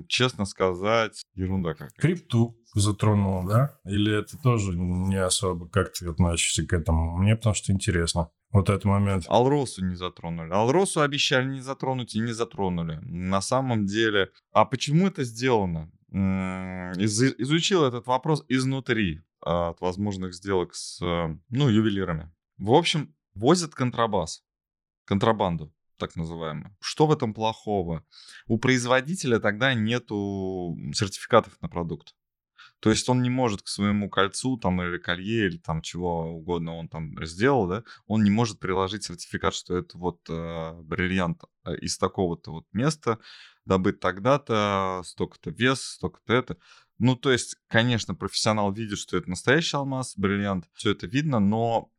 Честно 0.09 0.45
сказать, 0.47 1.23
ерунда 1.35 1.73
какая-то. 1.73 2.01
Крипту 2.01 2.57
затронула, 2.75 3.49
да? 3.49 3.79
Или 3.85 4.19
это 4.19 4.37
тоже 4.39 4.77
не 4.77 5.17
особо? 5.17 5.69
Как 5.69 5.93
ты 5.93 6.09
относишься 6.09 6.67
к 6.67 6.73
этому? 6.73 7.17
Мне 7.17 7.37
потому 7.37 7.55
что 7.55 7.73
интересно. 7.73 8.31
Вот 8.51 8.69
этот 8.71 8.85
момент. 8.85 9.25
Алросу 9.29 9.85
не 9.85 9.97
затронули. 9.97 10.53
Алросу 10.53 11.01
обещали 11.01 11.47
не 11.49 11.61
затронуть 11.61 12.15
и 12.15 12.21
не 12.21 12.33
затронули. 12.33 13.01
На 13.03 13.41
самом 13.41 13.87
деле... 13.87 14.31
А 14.53 14.65
почему 14.65 15.09
это 15.09 15.25
сделано? 15.25 15.91
Из, 16.11 17.21
изучил 17.21 17.85
этот 17.85 18.07
вопрос 18.07 18.45
изнутри 18.49 19.23
от 19.41 19.81
возможных 19.81 20.35
сделок 20.35 20.75
с, 20.75 21.01
ну, 21.01 21.69
ювелирами. 21.69 22.31
В 22.59 22.73
общем, 22.73 23.15
возят 23.35 23.75
контрабас, 23.75 24.44
контрабанду 25.05 25.73
так 25.99 26.17
называемую. 26.17 26.77
Что 26.81 27.07
в 27.07 27.13
этом 27.13 27.35
плохого? 27.35 28.05
У 28.47 28.59
производителя 28.59 29.39
тогда 29.39 29.75
нету 29.75 30.77
сертификатов 30.93 31.57
на 31.61 31.69
продукт. 31.69 32.15
То 32.81 32.91
есть 32.91 33.09
он 33.09 33.23
не 33.23 33.31
может 33.31 33.63
к 33.63 33.69
своему 33.69 34.11
кольцу 34.11 34.59
там 34.59 34.83
или 34.83 34.99
колье 34.99 35.47
или 35.47 35.57
там 35.57 35.81
чего 35.81 36.35
угодно 36.35 36.77
он 36.77 36.89
там 36.89 37.25
сделал, 37.25 37.67
да, 37.67 37.83
он 38.07 38.23
не 38.25 38.31
может 38.31 38.59
приложить 38.59 39.05
сертификат, 39.05 39.55
что 39.55 39.77
это 39.77 39.97
вот 39.97 40.21
э, 40.29 40.83
бриллиант 40.83 41.45
э, 41.65 41.77
из 41.77 41.97
такого-то 41.97 42.51
вот 42.51 42.67
места, 42.73 43.19
добыт 43.65 44.01
тогда-то, 44.01 45.01
столько-то 45.05 45.51
вес, 45.51 45.81
столько-то 45.81 46.35
это. 46.35 46.59
Ну, 46.99 47.17
то 47.17 47.33
есть, 47.33 47.57
конечно, 47.69 48.15
профессионал 48.15 48.71
видит, 48.73 48.99
что 48.99 49.17
это 49.17 49.31
настоящий 49.31 49.77
алмаз, 49.77 50.15
бриллиант, 50.17 50.69
все 50.75 50.91
это 50.91 51.07
видно, 51.07 51.41
но 51.41 51.91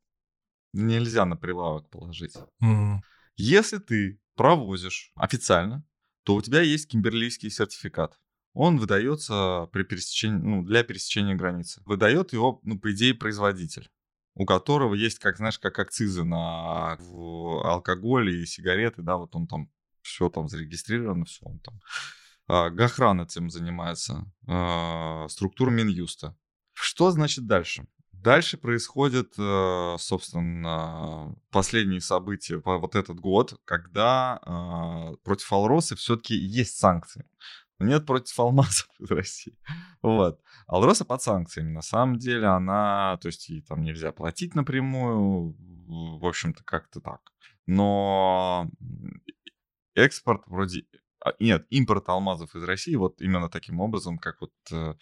нельзя 0.76 1.26
на 1.26 1.36
прилавок 1.36 1.90
положить. 1.90 2.36
Mm-hmm. 2.64 2.98
Если 3.38 3.78
ты 3.78 4.20
провозишь 4.36 5.12
официально, 5.16 5.84
то 6.24 6.36
у 6.36 6.42
тебя 6.42 6.62
есть 6.62 6.90
кимберлийский 6.90 7.50
сертификат. 7.50 8.20
Он 8.54 8.78
выдается 8.78 9.68
при 9.72 9.84
пересечении, 9.84 10.42
ну, 10.42 10.64
для 10.64 10.84
пересечения 10.84 11.36
границы. 11.36 11.82
Выдает 11.86 12.34
его, 12.34 12.60
ну, 12.64 12.80
по 12.80 12.94
идее, 12.94 13.14
производитель 13.14 13.90
у 14.36 14.46
которого 14.46 14.94
есть, 14.94 15.20
как 15.20 15.38
знаешь, 15.38 15.58
как 15.58 15.80
акцизы 15.80 16.24
на 16.24 16.98
алкоголь 17.64 18.30
и 18.30 18.46
сигареты, 18.46 19.02
да, 19.02 19.16
вот 19.16 19.34
он 19.36 19.48
там 19.48 19.72
все 20.02 20.30
там 20.30 20.50
зарегистрировано, 20.50 21.26
все 21.26 21.46
он 21.46 21.60
там. 21.60 21.80
А, 22.48 22.70
Гохран 22.70 23.22
этим 23.22 23.50
занимается, 23.50 24.32
а, 24.46 25.28
структура 25.30 25.72
Минюста. 25.72 26.38
Что 26.74 27.12
значит 27.12 27.48
дальше? 27.48 27.88
Дальше 28.26 28.58
происходят, 28.58 29.36
э, 29.38 29.96
собственно, 30.00 31.36
последние 31.52 32.02
события 32.02 32.60
по 32.60 32.80
вот 32.80 32.96
этот 32.96 33.20
год, 33.20 33.62
когда 33.66 34.40
а, 34.42 35.14
против 35.24 35.54
Алросы 35.54 35.96
все-таки 35.96 36.34
есть 36.34 36.76
санкции. 36.76 37.30
Нет 37.78 38.08
против 38.08 38.40
алмазов 38.40 38.88
в 39.00 39.12
России. 39.12 39.56
Вот. 40.02 40.42
Алроса 40.66 41.06
под 41.06 41.22
санкциями. 41.22 41.70
На 41.70 41.84
самом 41.84 42.18
деле 42.18 42.48
она, 42.48 43.16
то 43.22 43.28
есть 43.28 43.48
ей 43.48 43.62
там 43.62 43.84
нельзя 43.84 44.12
платить 44.12 44.56
напрямую, 44.56 45.56
в 46.18 46.26
общем-то 46.26 46.64
как-то 46.64 47.02
так. 47.02 47.22
Но 47.68 48.72
экспорт 49.94 50.42
вроде 50.48 50.86
а, 51.24 51.34
нет, 51.40 51.68
импорт 51.70 52.10
алмазов 52.10 52.56
из 52.56 52.64
России 52.64 52.96
вот 52.96 53.22
именно 53.22 53.50
таким 53.50 53.80
образом, 53.82 54.18
как 54.18 54.42
вот 54.42 54.54
э, 54.72 54.94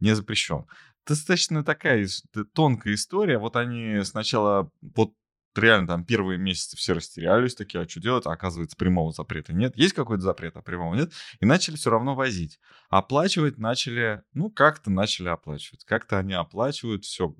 не 0.00 0.14
запрещен 0.14 0.66
достаточно 1.06 1.64
такая 1.64 2.06
тонкая 2.54 2.94
история. 2.94 3.38
Вот 3.38 3.56
они 3.56 4.02
сначала, 4.04 4.70
вот 4.80 5.14
реально 5.54 5.86
там 5.86 6.04
первые 6.04 6.38
месяцы 6.38 6.76
все 6.76 6.94
растерялись, 6.94 7.54
такие, 7.54 7.82
а 7.82 7.88
что 7.88 8.00
делать? 8.00 8.26
А 8.26 8.32
оказывается, 8.32 8.76
прямого 8.76 9.12
запрета 9.12 9.52
нет. 9.52 9.76
Есть 9.76 9.94
какой-то 9.94 10.22
запрет, 10.22 10.56
а 10.56 10.62
прямого 10.62 10.94
нет. 10.94 11.12
И 11.40 11.46
начали 11.46 11.76
все 11.76 11.90
равно 11.90 12.14
возить. 12.14 12.58
Оплачивать 12.88 13.58
начали, 13.58 14.22
ну, 14.32 14.50
как-то 14.50 14.90
начали 14.90 15.28
оплачивать. 15.28 15.84
Как-то 15.84 16.18
они 16.18 16.34
оплачивают 16.34 17.04
все 17.04 17.34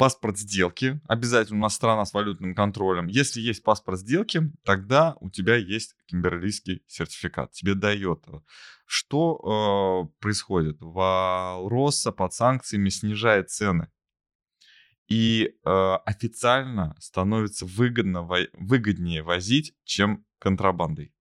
паспорт 0.00 0.38
сделки, 0.38 0.98
обязательно 1.08 1.58
у 1.58 1.62
нас 1.64 1.74
страна 1.74 2.06
с 2.06 2.14
валютным 2.14 2.54
контролем. 2.54 3.06
Если 3.06 3.38
есть 3.42 3.62
паспорт 3.62 4.00
сделки, 4.00 4.50
тогда 4.64 5.14
у 5.20 5.28
тебя 5.28 5.56
есть 5.56 5.94
кимберлийский 6.06 6.82
сертификат, 6.86 7.52
тебе 7.52 7.74
дает. 7.74 8.24
Что 8.86 10.08
э, 10.08 10.22
происходит? 10.22 10.78
Росса 10.80 12.12
под 12.12 12.32
санкциями 12.32 12.88
снижает 12.88 13.50
цены. 13.50 13.92
И 15.06 15.54
э, 15.66 15.70
официально 16.06 16.96
становится 16.98 17.66
выгодно, 17.66 18.26
выгоднее 18.54 19.22
возить, 19.22 19.74
чем 19.84 20.24
контрабандой. 20.38 21.12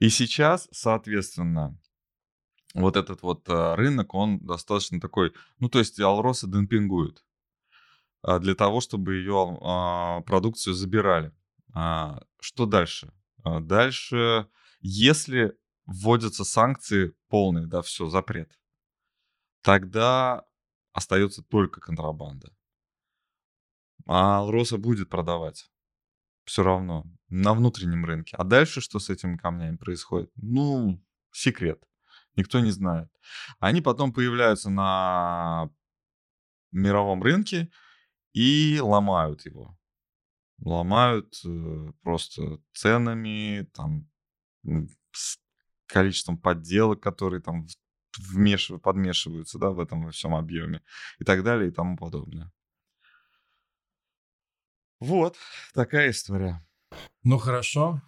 И 0.00 0.08
сейчас, 0.08 0.66
соответственно, 0.72 1.78
вот 2.74 2.96
этот 2.96 3.22
вот 3.22 3.48
э, 3.48 3.74
рынок, 3.76 4.12
он 4.12 4.40
достаточно 4.40 5.00
такой, 5.00 5.32
ну 5.60 5.68
то 5.68 5.78
есть 5.78 6.00
Алроса 6.00 6.48
демпингует. 6.48 7.24
А, 8.24 8.38
для 8.38 8.54
того, 8.54 8.80
чтобы 8.80 9.16
ее 9.16 9.58
а, 9.60 10.22
продукцию 10.22 10.74
забирали. 10.74 11.32
А, 11.74 12.22
что 12.40 12.66
дальше? 12.66 13.12
Дальше, 13.44 14.48
если 14.80 15.58
вводятся 15.84 16.44
санкции 16.44 17.12
полные, 17.28 17.66
да, 17.66 17.82
все, 17.82 18.08
запрет, 18.08 18.58
тогда 19.60 20.46
остается 20.92 21.42
только 21.42 21.80
контрабанда. 21.80 22.56
А 24.06 24.38
Алроса 24.38 24.78
будет 24.78 25.10
продавать 25.10 25.70
все 26.46 26.62
равно 26.62 27.04
на 27.28 27.52
внутреннем 27.52 28.06
рынке. 28.06 28.36
А 28.36 28.44
дальше 28.44 28.80
что 28.80 28.98
с 28.98 29.10
этими 29.10 29.36
камнями 29.36 29.76
происходит? 29.76 30.30
Ну, 30.36 31.02
секрет. 31.32 31.82
Никто 32.36 32.60
не 32.60 32.70
знает. 32.70 33.10
Они 33.58 33.82
потом 33.82 34.12
появляются 34.12 34.70
на 34.70 35.70
мировом 36.72 37.22
рынке, 37.22 37.70
и 38.34 38.80
ломают 38.80 39.46
его. 39.46 39.78
Ломают 40.58 41.40
э, 41.44 41.92
просто 42.02 42.60
ценами, 42.72 43.68
там, 43.72 44.08
с 45.12 45.38
количеством 45.86 46.38
подделок, 46.38 47.02
которые 47.02 47.40
там 47.40 47.66
вмешивают, 48.18 48.82
подмешиваются, 48.82 49.58
да, 49.58 49.70
в 49.70 49.80
этом 49.80 50.04
во 50.04 50.10
всем 50.10 50.34
объеме 50.34 50.82
и 51.18 51.24
так 51.24 51.42
далее 51.42 51.68
и 51.70 51.72
тому 51.72 51.96
подобное. 51.96 52.52
Вот 55.00 55.36
такая 55.74 56.10
история. 56.10 56.64
Ну 57.22 57.38
хорошо, 57.38 58.00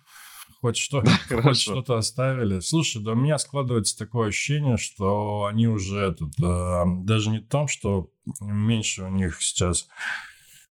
хоть, 0.60 0.76
что, 0.76 1.02
хоть 1.42 1.58
что-то 1.58 1.96
оставили. 1.96 2.60
Слушай, 2.60 3.02
да 3.02 3.12
у 3.12 3.16
меня 3.16 3.38
складывается 3.38 3.96
такое 3.98 4.28
ощущение, 4.28 4.76
что 4.76 5.46
они 5.46 5.68
уже 5.68 6.14
тут, 6.14 6.32
э, 6.42 6.82
даже 7.04 7.30
не 7.30 7.38
в 7.38 7.48
том, 7.48 7.68
что 7.68 8.10
меньше 8.40 9.04
у 9.04 9.08
них 9.08 9.40
сейчас 9.40 9.88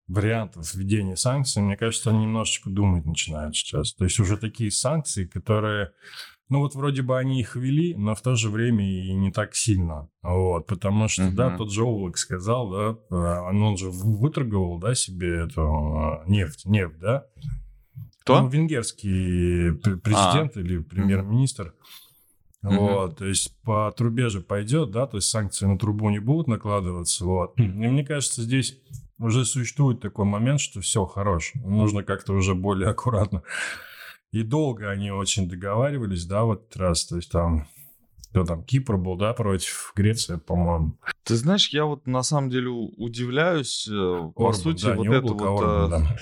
вариантов 0.08 0.74
введения 0.74 1.16
санкций, 1.16 1.62
мне 1.62 1.78
кажется, 1.78 2.12
они 2.12 2.24
немножечко 2.24 2.70
думать 2.70 3.06
начинают 3.06 3.56
сейчас. 3.56 3.94
То 3.94 4.04
есть 4.04 4.20
уже 4.20 4.38
такие 4.38 4.70
санкции, 4.70 5.26
которые, 5.26 5.94
ну 6.50 6.60
вот 6.60 6.76
вроде 6.76 7.02
бы 7.02 7.18
они 7.18 7.40
их 7.40 7.56
ввели, 7.56 7.96
но 7.96 8.14
в 8.14 8.22
то 8.22 8.36
же 8.36 8.50
время 8.50 8.88
и 8.88 9.14
не 9.14 9.32
так 9.32 9.56
сильно. 9.56 10.10
Вот, 10.22 10.68
потому 10.68 11.08
что, 11.08 11.24
uh-huh. 11.24 11.32
да, 11.32 11.58
тот 11.58 11.72
же 11.72 11.84
Олвик 11.84 12.18
сказал, 12.18 12.70
да, 12.70 12.98
э, 13.10 13.16
он 13.16 13.78
же 13.78 13.90
выторговал, 13.90 14.80
да, 14.80 14.94
себе 14.94 15.46
эту 15.46 15.62
э, 15.62 16.30
нефть, 16.30 16.66
нефть, 16.66 17.00
да, 17.00 17.26
кто? 18.26 18.42
Ну, 18.42 18.48
венгерский 18.48 19.72
президент 20.00 20.58
а. 20.58 20.60
или 20.60 20.80
премьер-министр. 20.80 21.76
Mm-hmm. 22.64 22.78
Вот, 22.78 23.18
то 23.20 23.26
есть 23.26 23.56
по 23.62 23.94
трубе 23.96 24.30
же 24.30 24.42
пойдет, 24.42 24.90
да, 24.90 25.06
то 25.06 25.18
есть 25.18 25.30
санкции 25.30 25.68
на 25.68 25.78
трубу 25.78 26.10
не 26.10 26.18
будут 26.18 26.48
накладываться, 26.48 27.24
вот. 27.24 27.60
И 27.60 27.62
мне 27.62 28.04
кажется, 28.04 28.42
здесь 28.42 28.80
уже 29.20 29.46
существует 29.46 30.02
такой 30.02 30.26
момент, 30.26 30.60
что 30.60 30.82
все 30.82 31.06
хорош, 31.06 31.52
нужно 31.54 32.04
как-то 32.04 32.34
уже 32.34 32.56
более 32.56 32.90
аккуратно. 32.90 33.44
И 34.32 34.42
долго 34.42 34.90
они 34.90 35.12
очень 35.12 35.48
договаривались, 35.48 36.26
да, 36.26 36.44
вот 36.44 36.76
раз, 36.76 37.06
то 37.06 37.18
есть 37.18 37.32
там 37.32 37.68
кто 38.32 38.44
там, 38.44 38.64
Кипр 38.66 38.98
был, 38.98 39.16
да, 39.16 39.34
против 39.34 39.94
Греции, 39.96 40.36
по-моему. 40.36 40.98
Ты 41.24 41.36
знаешь, 41.36 41.70
я 41.70 41.86
вот 41.86 42.06
на 42.06 42.22
самом 42.22 42.50
деле 42.50 42.68
удивляюсь, 42.68 43.88
Орбан, 43.88 44.30
э, 44.30 44.32
по 44.34 44.52
сути, 44.52 44.84
да, 44.84 44.96
вот 44.96 45.08
это 45.08 45.34
вот... 45.34 45.62
Орбан, 45.62 45.86
э, 45.86 45.90
да. 45.90 46.18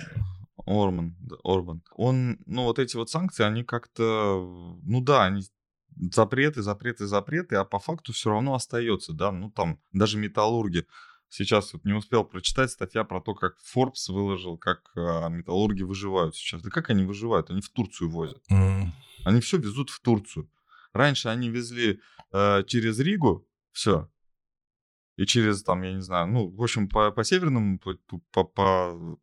Орман, 0.66 1.16
да, 1.20 1.36
Орбан. 1.44 1.84
Он, 1.96 2.40
ну, 2.46 2.64
вот 2.64 2.80
эти 2.80 2.96
вот 2.96 3.10
санкции, 3.10 3.44
они 3.44 3.64
как-то, 3.64 4.78
ну 4.84 5.02
да, 5.02 5.26
они 5.26 5.44
запреты, 6.12 6.62
запреты, 6.62 7.06
запреты, 7.06 7.56
а 7.58 7.66
по 7.66 7.80
факту 7.80 8.14
все 8.14 8.30
равно 8.30 8.56
остается, 8.56 9.14
да, 9.14 9.32
ну 9.32 9.52
там 9.52 9.80
даже 9.92 10.18
металлурги. 10.18 10.86
Сейчас 11.30 11.74
вот 11.74 11.84
не 11.84 11.94
успел 11.94 12.24
прочитать 12.24 12.70
статья 12.70 13.04
про 13.04 13.20
то, 13.20 13.34
как 13.34 13.56
Forbes 13.76 14.10
выложил, 14.12 14.56
как 14.56 14.92
а, 14.96 15.30
металлурги 15.30 15.82
выживают 15.82 16.36
сейчас. 16.36 16.62
Да 16.62 16.70
как 16.70 16.92
они 16.92 17.06
выживают? 17.06 17.50
Они 17.50 17.60
в 17.60 17.70
Турцию 17.70 18.12
возят. 18.12 18.44
Mm. 18.52 18.90
Они 19.26 19.42
все 19.42 19.58
везут 19.58 19.90
в 19.90 20.00
Турцию. 20.00 20.48
Раньше 20.94 21.30
они 21.30 21.50
везли 21.50 22.00
э, 22.32 22.64
через 22.68 23.00
Ригу, 23.00 23.48
все. 23.72 24.08
И 25.16 25.26
через 25.26 25.64
там, 25.64 25.82
я 25.82 25.94
не 25.94 26.02
знаю, 26.02 26.28
ну, 26.28 26.50
в 26.50 26.62
общем, 26.62 26.88
по, 26.88 27.12
по 27.12 27.24
северному, 27.24 27.80
по, 27.80 27.96
по, 28.32 28.44
по 28.44 29.20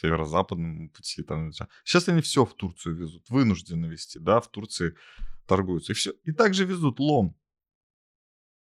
северо-западному 0.00 0.90
пути. 0.90 1.22
Там. 1.22 1.52
Сейчас 1.84 2.08
они 2.08 2.20
все 2.20 2.44
в 2.44 2.54
Турцию 2.54 2.96
везут, 2.96 3.28
вынуждены 3.28 3.86
везти, 3.86 4.18
да, 4.18 4.40
в 4.40 4.48
Турции 4.48 4.94
торгуются. 5.46 5.92
И 5.92 5.94
все. 5.94 6.12
И 6.24 6.32
также 6.32 6.64
везут 6.64 7.00
лом. 7.00 7.36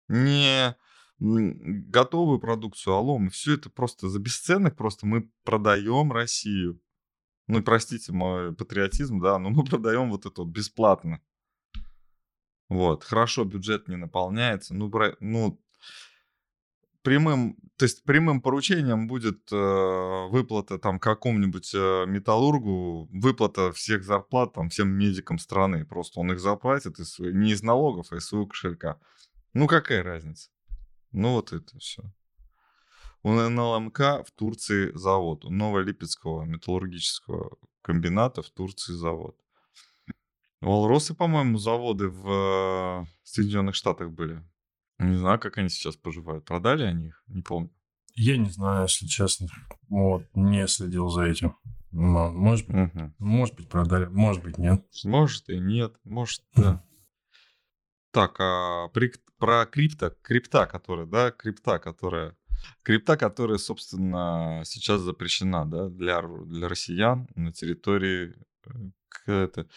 Не 0.08 0.76
готовую 1.18 2.38
продукцию, 2.38 2.94
а 2.94 3.00
лом. 3.00 3.28
И 3.28 3.30
все 3.30 3.54
это 3.54 3.70
просто 3.70 4.08
за 4.08 4.18
бесценок, 4.18 4.76
просто 4.76 5.06
мы 5.06 5.30
продаем 5.44 6.12
Россию. 6.12 6.80
Ну, 7.46 7.62
простите 7.62 8.12
мой 8.12 8.54
патриотизм, 8.54 9.20
да, 9.20 9.38
но 9.38 9.50
мы 9.50 9.64
продаем 9.64 10.10
вот 10.10 10.26
это 10.26 10.42
вот 10.42 10.50
бесплатно. 10.50 11.20
Вот, 12.68 13.04
хорошо, 13.04 13.44
бюджет 13.44 13.88
не 13.88 13.96
наполняется. 13.96 14.74
Ну, 14.74 14.88
бра... 14.88 15.16
ну 15.20 15.62
прямым, 17.04 17.56
то 17.76 17.84
есть 17.84 18.02
прямым 18.04 18.40
поручением 18.40 19.06
будет 19.06 19.52
э, 19.52 20.28
выплата 20.30 20.78
там 20.78 20.99
какому-нибудь 20.99 21.73
э, 21.75 22.06
металлургу, 22.06 23.08
выплата 23.12 23.70
всех 23.73 24.02
зарплат 24.04 24.54
там 24.54 24.70
всем 24.70 24.88
медикам 24.88 25.38
страны. 25.38 25.84
Просто 25.84 26.18
он 26.18 26.32
их 26.32 26.40
заплатит 26.40 26.99
из, 26.99 27.18
не 27.20 27.52
из 27.52 27.62
налогов, 27.62 28.08
а 28.11 28.16
из 28.16 28.26
своего 28.26 28.46
кошелька. 28.46 28.99
Ну, 29.52 29.68
какая 29.68 30.02
разница? 30.02 30.50
Ну, 31.12 31.34
вот 31.34 31.52
это 31.52 31.78
все. 31.78 32.02
У 33.23 33.30
НЛМК 33.30 33.99
в 34.26 34.32
Турции 34.34 34.90
завод. 34.94 35.44
У 35.44 35.50
Новолипецкого 35.50 36.44
металлургического 36.44 37.56
комбината 37.82 38.42
в 38.42 38.50
Турции 38.50 38.94
завод. 38.94 39.37
У 40.62 40.70
Алросы, 40.70 41.14
по-моему, 41.14 41.58
заводы 41.58 42.08
в 42.08 43.02
э, 43.02 43.06
Соединенных 43.23 43.75
Штатах 43.75 44.11
были. 44.11 44.42
Не 44.98 45.16
знаю, 45.16 45.38
как 45.38 45.58
они 45.58 45.68
сейчас 45.68 45.96
поживают. 45.96 46.44
Продали 46.44 46.84
они 46.84 47.08
их? 47.08 47.22
Не 47.26 47.42
помню. 47.42 47.70
Я 48.14 48.36
не 48.36 48.48
знаю, 48.48 48.82
если 48.82 49.06
честно. 49.06 49.48
Вот, 49.88 50.24
не 50.34 50.66
следил 50.68 51.08
за 51.08 51.24
этим. 51.24 51.56
Может, 51.90 52.68
угу. 52.68 53.12
может 53.18 53.54
быть, 53.54 53.68
продали, 53.68 54.06
может 54.06 54.42
быть, 54.42 54.58
нет. 54.58 54.84
Может 55.04 55.48
и 55.48 55.58
нет, 55.58 55.94
может, 56.04 56.42
да. 56.56 56.84
Так, 58.10 58.36
а 58.40 58.88
при, 58.88 59.12
про 59.38 59.66
крипто, 59.66 60.10
крипта, 60.22 60.66
которая, 60.66 61.06
да, 61.06 61.30
крипта, 61.30 61.78
которая, 61.78 62.36
крипта, 62.82 63.16
которая, 63.16 63.58
собственно, 63.58 64.62
сейчас 64.64 65.00
запрещена, 65.02 65.66
да, 65.66 65.88
для, 65.88 66.22
для 66.22 66.68
россиян 66.68 67.28
на 67.34 67.52
территории 67.52 68.34
э, 69.26 69.32
это, 69.32 69.68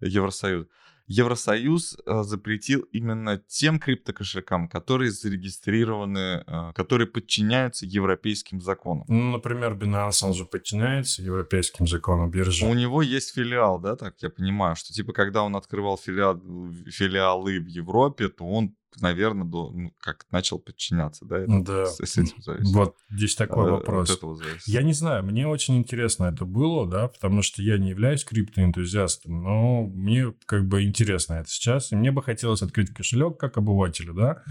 Евросоюза. 0.00 0.68
Евросоюз 1.06 1.98
э, 2.06 2.22
запретил 2.22 2.80
именно 2.92 3.38
тем 3.46 3.78
криптокошелькам, 3.78 4.68
которые 4.68 5.10
зарегистрированы, 5.10 6.44
э, 6.46 6.72
которые 6.74 7.06
подчиняются 7.06 7.84
европейским 7.84 8.60
законам. 8.60 9.04
Ну, 9.08 9.32
например, 9.32 9.74
Binance, 9.74 10.24
он 10.24 10.34
же 10.34 10.46
подчиняется 10.46 11.22
европейским 11.22 11.86
законам 11.86 12.30
биржи. 12.30 12.64
У 12.66 12.74
него 12.74 13.02
есть 13.02 13.34
филиал, 13.34 13.78
да, 13.78 13.96
так 13.96 14.14
я 14.22 14.30
понимаю, 14.30 14.76
что 14.76 14.92
типа 14.94 15.12
когда 15.12 15.42
он 15.42 15.56
открывал 15.56 15.98
филиал, 15.98 16.40
филиалы 16.86 17.60
в 17.60 17.66
Европе, 17.66 18.28
то 18.28 18.46
он 18.46 18.74
наверное, 19.00 19.46
до, 19.46 19.70
ну, 19.70 19.92
как 20.00 20.26
начал 20.30 20.58
подчиняться, 20.58 21.24
да? 21.24 21.38
Это 21.38 21.60
да. 21.60 21.86
С, 21.86 21.96
с 21.96 22.16
этим 22.16 22.42
зависит. 22.42 22.74
Вот 22.74 22.96
здесь 23.10 23.34
такой 23.36 23.68
а, 23.68 23.72
вопрос. 23.72 24.18
Я 24.66 24.82
не 24.82 24.92
знаю, 24.92 25.24
мне 25.24 25.46
очень 25.46 25.76
интересно 25.76 26.24
это 26.26 26.44
было, 26.44 26.88
да, 26.88 27.08
потому 27.08 27.42
что 27.42 27.62
я 27.62 27.78
не 27.78 27.90
являюсь 27.90 28.24
криптоэнтузиастом, 28.24 29.42
но 29.42 29.82
мне 29.86 30.34
как 30.46 30.66
бы 30.66 30.84
интересно 30.84 31.34
это 31.34 31.48
сейчас, 31.48 31.92
и 31.92 31.96
мне 31.96 32.10
бы 32.10 32.22
хотелось 32.22 32.62
открыть 32.62 32.90
кошелек 32.90 33.38
как 33.38 33.56
обывателю, 33.56 34.14
да, 34.14 34.42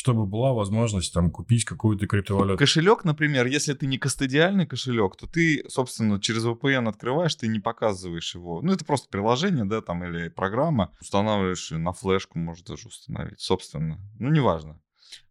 чтобы 0.00 0.24
была 0.24 0.54
возможность 0.54 1.12
там 1.12 1.30
купить 1.30 1.66
какую-то 1.66 2.06
криптовалюту. 2.06 2.56
Кошелек, 2.56 3.04
например, 3.04 3.44
если 3.44 3.74
ты 3.74 3.86
не 3.86 3.98
кастодиальный 3.98 4.66
кошелек, 4.66 5.14
то 5.14 5.26
ты, 5.26 5.62
собственно, 5.68 6.18
через 6.18 6.46
VPN 6.46 6.88
открываешь, 6.88 7.34
ты 7.34 7.48
не 7.48 7.60
показываешь 7.60 8.34
его. 8.34 8.62
Ну, 8.62 8.72
это 8.72 8.82
просто 8.86 9.10
приложение, 9.10 9.66
да, 9.66 9.82
там, 9.82 10.02
или 10.02 10.30
программа. 10.30 10.90
Устанавливаешь 11.02 11.70
на 11.72 11.92
флешку, 11.92 12.38
можешь 12.38 12.64
даже 12.64 12.88
установить, 12.88 13.40
собственно. 13.40 14.00
Ну, 14.18 14.30
неважно. 14.30 14.80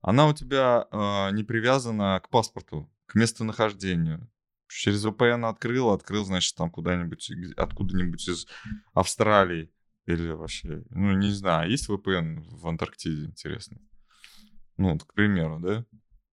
Она 0.01 0.27
у 0.27 0.33
тебя 0.33 0.85
э, 0.91 1.31
не 1.31 1.43
привязана 1.43 2.21
к 2.23 2.29
паспорту, 2.29 2.87
к 3.07 3.15
местонахождению. 3.15 4.29
Через 4.67 5.03
VPN 5.03 5.49
открыл, 5.49 5.89
открыл, 5.89 6.25
значит, 6.25 6.55
там 6.55 6.69
куда-нибудь, 6.69 7.31
откуда-нибудь 7.57 8.27
из 8.29 8.45
Австралии. 8.93 9.71
Или 10.05 10.29
вообще, 10.29 10.83
ну, 10.91 11.13
не 11.13 11.31
знаю, 11.31 11.71
есть 11.71 11.89
VPN 11.89 12.43
в 12.51 12.67
Антарктиде, 12.67 13.25
интересно? 13.25 13.79
Ну, 14.79 14.97
к 14.97 15.13
примеру, 15.13 15.59
да? 15.59 15.85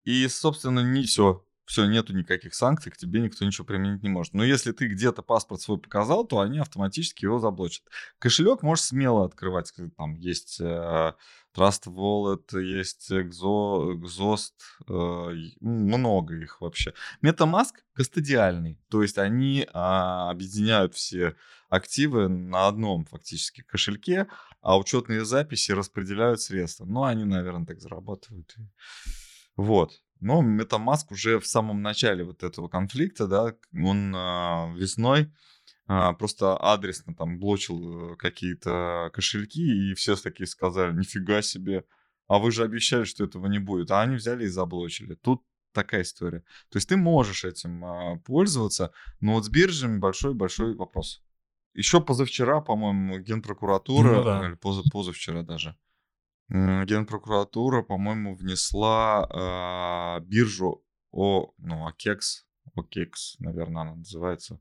И, 0.02 0.26
собственно, 0.26 0.80
не 0.80 1.04
все. 1.04 1.46
Все, 1.64 1.86
нету 1.86 2.12
никаких 2.12 2.54
санкций, 2.54 2.90
к 2.90 2.96
тебе 2.96 3.20
никто 3.20 3.44
ничего 3.44 3.64
применить 3.64 4.02
не 4.02 4.08
может. 4.08 4.34
Но 4.34 4.42
если 4.42 4.72
ты 4.72 4.88
где-то 4.88 5.22
паспорт 5.22 5.60
свой 5.60 5.78
показал, 5.78 6.26
то 6.26 6.40
они 6.40 6.58
автоматически 6.58 7.24
его 7.24 7.38
заблочат. 7.38 7.84
Кошелек 8.18 8.62
можешь 8.62 8.86
смело 8.86 9.24
открывать. 9.24 9.72
Там 9.96 10.16
есть 10.16 10.60
э, 10.60 11.12
Trust 11.56 11.86
Wallet, 11.86 12.60
есть 12.60 13.12
Exo, 13.12 13.94
Exhaust, 13.94 14.54
э, 14.88 15.50
много 15.60 16.34
их 16.34 16.60
вообще. 16.60 16.94
MetaMask 17.22 17.74
кастодиальный, 17.94 18.80
то 18.90 19.02
есть 19.02 19.18
они 19.18 19.60
э, 19.60 19.68
объединяют 19.72 20.94
все 20.94 21.36
активы 21.68 22.28
на 22.28 22.66
одном 22.66 23.04
фактически 23.04 23.62
кошельке, 23.62 24.26
а 24.62 24.78
учетные 24.78 25.24
записи 25.24 25.72
распределяют 25.72 26.40
средства. 26.40 26.84
Ну, 26.86 27.02
они, 27.02 27.24
наверное, 27.24 27.66
так 27.66 27.80
зарабатывают. 27.80 28.54
Вот. 29.56 29.92
Но 30.20 30.40
MetaMask 30.40 31.06
уже 31.10 31.40
в 31.40 31.46
самом 31.46 31.82
начале 31.82 32.24
вот 32.24 32.44
этого 32.44 32.68
конфликта, 32.68 33.26
да, 33.26 33.54
он 33.74 34.14
э, 34.14 34.78
весной 34.78 35.32
э, 35.88 36.12
просто 36.16 36.56
адресно 36.56 37.14
там 37.14 37.40
блочил 37.40 38.12
э, 38.12 38.16
какие-то 38.16 39.10
кошельки, 39.12 39.90
и 39.90 39.94
все 39.94 40.14
такие 40.14 40.46
сказали, 40.46 40.96
нифига 40.96 41.42
себе, 41.42 41.84
а 42.28 42.38
вы 42.38 42.52
же 42.52 42.62
обещали, 42.62 43.02
что 43.02 43.24
этого 43.24 43.48
не 43.48 43.58
будет. 43.58 43.90
А 43.90 44.00
они 44.00 44.14
взяли 44.14 44.44
и 44.44 44.48
заблочили. 44.48 45.16
Тут 45.16 45.42
такая 45.72 46.02
история. 46.02 46.44
То 46.70 46.76
есть 46.76 46.88
ты 46.88 46.96
можешь 46.96 47.44
этим 47.44 47.84
э, 47.84 48.20
пользоваться, 48.20 48.92
но 49.20 49.34
вот 49.34 49.44
с 49.44 49.48
биржами 49.48 49.98
большой-большой 49.98 50.76
вопрос. 50.76 51.20
Еще 51.74 52.00
позавчера, 52.00 52.60
по-моему, 52.60 53.18
Генпрокуратура, 53.18 54.16
ну, 54.16 54.24
да. 54.24 54.46
или 54.46 54.54
поза, 54.54 54.82
позавчера 54.90 55.42
даже, 55.42 55.76
Генпрокуратура, 56.48 57.82
по-моему, 57.82 58.34
внесла 58.34 59.26
э, 60.20 60.24
биржу 60.24 60.84
О, 61.10 61.52
ну, 61.56 61.86
Окекс, 61.86 62.46
Окекс, 62.76 63.36
наверное, 63.38 63.82
она 63.82 63.94
называется. 63.94 64.60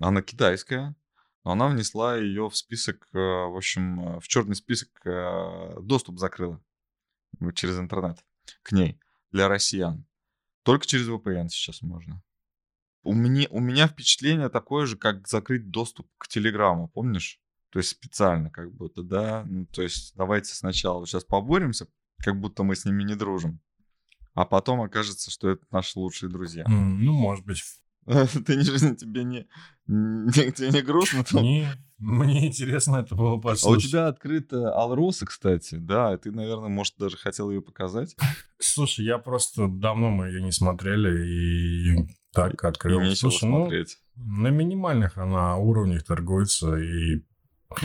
Она 0.00 0.22
китайская, 0.22 0.94
но 1.42 1.52
она 1.52 1.68
внесла 1.68 2.16
ее 2.16 2.48
в 2.48 2.56
список, 2.56 3.08
э, 3.12 3.18
в 3.18 3.56
общем, 3.56 4.00
э, 4.00 4.20
в 4.20 4.28
черный 4.28 4.54
список 4.54 4.88
э, 5.04 5.76
доступ 5.80 6.18
закрыла 6.18 6.60
через 7.54 7.78
интернет 7.78 8.24
к 8.62 8.72
ней 8.72 9.00
для 9.32 9.48
россиян. 9.48 10.06
Только 10.62 10.86
через 10.86 11.08
VPN 11.08 11.48
сейчас 11.48 11.82
можно. 11.82 12.22
У 13.06 13.14
меня, 13.14 13.46
у 13.50 13.60
меня 13.60 13.86
впечатление 13.86 14.48
такое 14.48 14.84
же, 14.84 14.96
как 14.96 15.28
закрыть 15.28 15.70
доступ 15.70 16.08
к 16.18 16.26
Телеграму, 16.26 16.88
помнишь? 16.88 17.40
То 17.70 17.78
есть 17.78 17.90
специально 17.90 18.50
как 18.50 18.74
будто, 18.74 19.04
да? 19.04 19.44
Ну, 19.46 19.66
то 19.66 19.82
есть 19.82 20.12
давайте 20.16 20.52
сначала 20.54 21.06
сейчас 21.06 21.22
поборемся, 21.22 21.86
как 22.18 22.40
будто 22.40 22.64
мы 22.64 22.74
с 22.74 22.84
ними 22.84 23.04
не 23.04 23.14
дружим. 23.14 23.60
А 24.34 24.44
потом 24.44 24.82
окажется, 24.82 25.30
что 25.30 25.50
это 25.50 25.64
наши 25.70 25.96
лучшие 25.98 26.30
друзья. 26.30 26.64
Ну, 26.66 27.12
может 27.12 27.44
быть. 27.44 27.62
Ты 28.46 28.56
не, 28.56 28.64
тебе 28.96 29.24
не, 29.24 29.46
тебе 29.86 30.70
не 30.70 30.82
грустно? 30.82 31.24
Там? 31.24 31.42
Не, 31.42 31.68
мне 31.98 32.46
интересно 32.46 32.98
это 32.98 33.14
было 33.14 33.36
послушать. 33.38 33.84
А 33.84 33.86
у 33.86 33.90
тебя 33.90 34.06
открыта 34.08 34.72
Алроса, 34.72 35.26
кстати, 35.26 35.74
да, 35.74 36.16
ты, 36.16 36.30
наверное, 36.30 36.68
может, 36.68 36.94
даже 36.98 37.16
хотел 37.16 37.50
ее 37.50 37.62
показать. 37.62 38.16
Слушай, 38.58 39.06
я 39.06 39.18
просто 39.18 39.66
давно 39.68 40.10
мы 40.10 40.28
ее 40.28 40.42
не 40.42 40.52
смотрели, 40.52 41.26
и 41.26 42.08
так 42.32 42.62
открыл. 42.64 43.00
И 43.00 43.14
Слушай, 43.14 43.48
ну, 43.48 43.64
смотреть. 43.64 43.98
на 44.14 44.48
минимальных 44.48 45.18
она 45.18 45.56
уровнях 45.56 46.04
торгуется, 46.04 46.76
и 46.76 47.24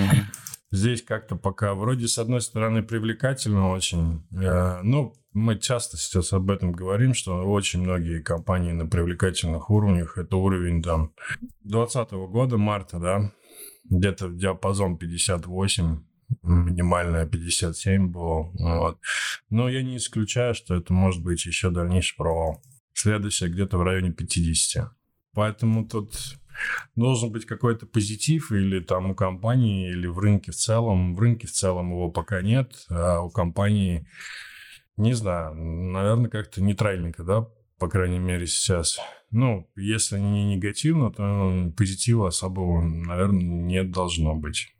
Здесь 0.71 1.03
как-то 1.03 1.35
пока 1.35 1.73
вроде 1.73 2.07
с 2.07 2.17
одной 2.17 2.39
стороны 2.39 2.81
привлекательно 2.81 3.71
очень. 3.71 4.25
Э, 4.31 4.81
ну, 4.83 5.13
мы 5.33 5.57
часто 5.59 5.97
сейчас 5.97 6.33
об 6.33 6.51
этом 6.51 6.71
говорим, 6.71 7.13
что 7.13 7.43
очень 7.43 7.81
многие 7.81 8.21
компании 8.21 8.71
на 8.71 8.85
привлекательных 8.85 9.69
уровнях, 9.69 10.17
это 10.17 10.35
уровень 10.35 10.81
там 10.81 11.13
2020 11.63 12.11
года, 12.11 12.57
марта, 12.57 12.99
да, 12.99 13.31
где-то 13.89 14.27
в 14.27 14.37
диапазон 14.37 14.97
58, 14.97 16.03
минимальная 16.43 17.25
57 17.25 18.07
было. 18.07 18.51
Вот. 18.53 18.99
Но 19.49 19.69
я 19.69 19.83
не 19.83 19.97
исключаю, 19.97 20.53
что 20.53 20.75
это 20.75 20.93
может 20.93 21.23
быть 21.23 21.45
еще 21.45 21.69
дальнейший 21.69 22.15
провал. 22.17 22.61
Следующее 22.93 23.49
где-то 23.49 23.77
в 23.77 23.83
районе 23.83 24.11
50. 24.11 24.91
Поэтому 25.33 25.87
тут 25.87 26.13
должен 26.95 27.31
быть 27.31 27.45
какой-то 27.45 27.85
позитив 27.85 28.51
или 28.51 28.79
там 28.79 29.11
у 29.11 29.15
компании, 29.15 29.89
или 29.89 30.07
в 30.07 30.19
рынке 30.19 30.51
в 30.51 30.55
целом. 30.55 31.15
В 31.15 31.19
рынке 31.19 31.47
в 31.47 31.51
целом 31.51 31.91
его 31.91 32.11
пока 32.11 32.41
нет, 32.41 32.85
а 32.89 33.21
у 33.21 33.29
компании, 33.29 34.07
не 35.01 35.13
знаю, 35.13 35.55
наверное, 35.55 36.29
как-то 36.29 36.61
нейтральненько, 36.61 37.23
да, 37.23 37.47
по 37.79 37.89
крайней 37.89 38.19
мере, 38.19 38.45
сейчас. 38.45 38.99
Ну, 39.31 39.69
если 39.75 40.19
не 40.19 40.55
негативно, 40.55 41.11
то 41.11 41.73
позитива 41.75 42.27
особого, 42.27 42.81
наверное, 42.81 43.41
не 43.41 43.83
должно 43.83 44.35
быть. 44.35 44.75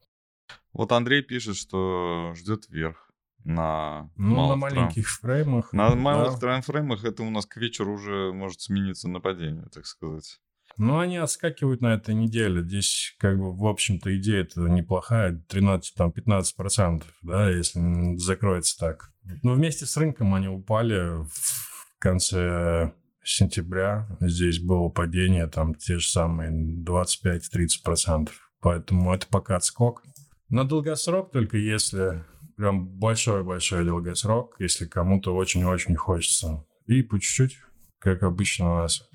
Вот 0.74 0.92
Андрей 0.92 1.24
пишет, 1.24 1.56
что 1.58 2.34
ждет 2.36 2.70
вверх 2.70 3.12
на 3.44 4.12
ну, 4.16 4.48
на 4.50 4.56
маленьких 4.56 5.10
фреймах. 5.10 5.74
На 5.74 5.96
малых 5.96 6.40
да. 6.40 6.62
фреймах 6.62 7.04
это 7.04 7.24
у 7.24 7.30
нас 7.30 7.46
к 7.46 7.58
вечеру 7.58 7.94
уже 7.94 8.32
может 8.32 8.62
смениться 8.62 9.10
нападение, 9.10 9.66
так 9.74 9.86
сказать. 9.86 10.40
Ну, 10.78 11.00
они 11.00 11.18
отскакивают 11.18 11.82
на 11.82 11.96
этой 11.96 12.16
неделе. 12.16 12.62
Здесь, 12.62 13.16
как 13.20 13.38
бы, 13.38 13.54
в 13.54 13.66
общем-то, 13.66 14.16
идея 14.18 14.42
это 14.44 14.62
неплохая. 14.62 15.44
13, 15.50 15.96
там, 15.96 16.12
15 16.12 16.56
процентов, 16.56 17.10
да, 17.22 17.50
если 17.50 18.16
закроется 18.18 18.78
так. 18.78 19.12
Но 19.44 19.54
вместе 19.54 19.86
с 19.86 19.98
рынком 19.98 20.34
они 20.34 20.48
упали 20.48 21.24
в 21.24 22.00
конце 22.00 22.94
сентября. 23.24 24.08
Здесь 24.20 24.60
было 24.60 24.90
падение, 24.90 25.48
там, 25.48 25.76
те 25.76 26.00
же 26.00 26.08
самые 26.08 26.52
25-30 26.52 27.40
процентов. 27.84 28.52
Поэтому 28.60 29.14
это 29.14 29.28
пока 29.28 29.58
отскок. 29.58 30.04
На 30.50 30.64
долгосрок 30.64 31.32
только 31.32 31.58
если 31.58 32.26
прям 32.58 32.88
большой-большой 32.88 33.86
долгосрок, 33.86 34.56
если 34.60 34.86
кому-то 34.86 35.36
очень-очень 35.36 35.96
хочется. 35.96 36.66
И 36.86 37.02
по 37.02 37.20
чуть-чуть, 37.20 37.58
как 38.00 38.24
обычно 38.24 38.74
у 38.74 38.78
нас. 38.78 39.10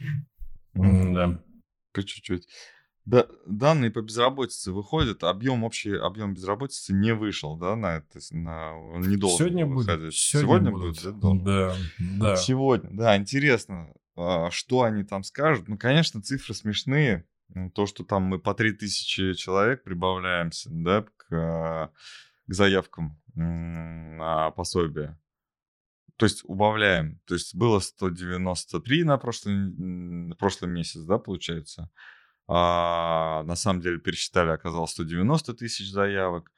Да. 0.75 1.41
По 1.93 2.03
чуть-чуть. 2.03 2.47
Да, 3.07 3.27
данные 3.47 3.93
по 3.93 4.03
безработице 4.03 4.73
выходят, 4.73 5.23
объем 5.23 5.63
общий 5.63 5.95
объем 5.97 6.35
безработицы 6.35 6.93
не 6.93 7.15
вышел, 7.15 7.57
да, 7.57 7.77
на 7.77 7.99
это, 7.99 8.19
на, 8.33 8.77
он 8.77 9.03
не 9.03 9.17
должен 9.17 9.39
Сегодня 9.39 9.67
будет. 9.67 9.87
Сегодня, 9.87 10.11
Сегодня 10.11 10.71
будет, 10.73 11.03
да, 11.03 11.31
Да, 11.45 11.77
да. 12.19 12.37
Сегодня, 12.37 12.91
да, 12.93 13.17
интересно, 13.17 13.95
а, 14.17 14.51
что 14.51 14.83
они 14.83 15.05
там 15.05 15.23
скажут. 15.23 15.69
Ну, 15.69 15.79
конечно, 15.79 16.21
цифры 16.21 16.53
смешные. 16.53 17.27
То, 17.75 17.87
что 17.87 18.03
там 18.03 18.25
мы 18.25 18.41
по 18.41 18.55
3000 18.55 19.35
человек 19.35 19.85
прибавляемся, 19.85 20.69
да, 20.73 21.03
к, 21.17 21.29
к 21.29 22.53
заявкам 22.53 23.21
на 23.37 24.51
пособие. 24.51 25.17
То 26.17 26.27
есть 26.27 26.43
убавляем. 26.45 27.21
То 27.27 27.35
есть 27.35 27.55
было 27.55 27.79
193 27.79 29.05
на 29.05 29.17
прошлый, 29.17 29.55
на 29.55 30.35
прошлый 30.35 30.71
месяц, 30.71 31.03
да, 31.03 31.19
получается. 31.19 31.89
А 32.49 33.43
на 33.45 33.57
самом 33.57 33.81
деле 33.81 33.99
пересчитали, 33.99 34.51
оказалось 34.51 34.93
190 34.93 35.55
тысяч 35.55 35.91
заявок. 35.91 36.53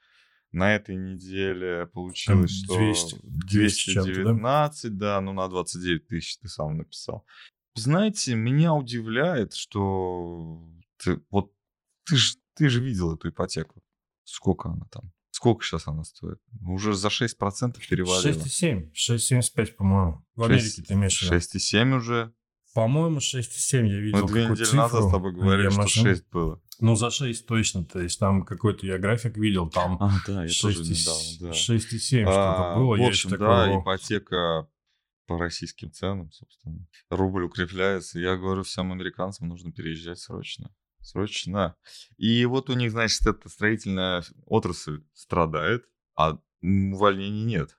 На 0.51 0.75
этой 0.75 0.97
неделе 0.97 1.87
получилось, 1.87 2.63
200, 2.67 3.17
что 3.17 3.19
219, 3.23 4.97
да? 4.97 5.15
да, 5.15 5.21
ну 5.21 5.33
на 5.33 5.49
29 5.49 6.07
тысяч 6.07 6.39
ты 6.39 6.49
сам 6.49 6.79
написал. 6.79 7.27
Знаете, 7.75 8.35
меня 8.35 8.75
удивляет, 8.75 9.55
что 9.55 10.67
ты, 10.97 11.21
вот 11.31 11.53
ты 12.05 12.17
же 12.17 12.35
ты 12.59 12.69
же 12.69 12.83
видел 12.83 13.15
эту 13.15 13.29
ипотеку. 13.29 13.83
Сколько 14.25 14.69
она 14.69 14.87
там? 14.91 15.13
Сколько 15.31 15.65
сейчас 15.65 15.87
она 15.87 16.03
стоит? 16.03 16.41
Уже 16.67 16.93
за 16.95 17.09
6% 17.09 17.79
перевалила. 17.89 18.21
6,7. 18.21 18.91
6,75, 18.93 19.75
по-моему. 19.75 20.27
В 20.35 20.43
Америке 20.43 20.83
ты 20.83 20.95
имеешь 20.95 21.21
в 21.21 21.23
виду. 21.23 21.37
6,7 21.37 21.97
уже. 21.97 22.35
По-моему, 22.75 23.19
6,7 23.19 23.87
я 23.87 23.99
видел. 23.99 24.23
Мы 24.23 24.29
две 24.29 24.45
недели 24.45 24.65
цифру. 24.65 24.79
назад 24.79 25.05
с 25.05 25.11
тобой 25.11 25.33
говорили, 25.33 25.71
что 25.71 25.81
машин... 25.81 26.05
6 26.05 26.31
было. 26.31 26.63
Ну, 26.81 26.95
за 26.95 27.11
6 27.11 27.47
точно. 27.47 27.85
То 27.85 28.01
есть 28.01 28.19
там 28.19 28.45
какой-то 28.45 28.87
я 28.87 28.99
график 28.99 29.37
видел, 29.37 29.69
там 29.69 29.97
а, 30.01 30.13
да, 30.27 30.45
я 30.45 30.49
6, 30.49 30.63
тоже 30.63 30.81
недавно, 30.83 31.23
да. 31.41 31.51
6,7 31.51 32.25
а, 32.27 32.33
что-то 32.33 32.75
было. 32.77 32.97
В 32.97 33.09
общем, 33.09 33.31
да, 33.31 33.37
такого... 33.37 33.83
ипотека 33.83 34.69
по 35.27 35.39
российским 35.39 35.93
ценам, 35.93 36.31
собственно. 36.33 36.87
Рубль 37.11 37.45
укрепляется. 37.45 38.19
Я 38.19 38.37
говорю 38.37 38.63
всем 38.63 38.93
американцам, 38.93 39.49
нужно 39.49 39.73
переезжать 39.73 40.19
срочно. 40.19 40.75
Срочно. 41.01 41.77
И 42.17 42.45
вот 42.47 42.71
у 42.71 42.75
них, 42.75 42.91
значит, 42.91 43.27
эта 43.27 43.49
строительная 43.49 44.25
отрасль 44.47 45.03
страдает, 45.13 45.85
а 46.17 46.39
увольнений 46.63 47.45
нет. 47.45 47.78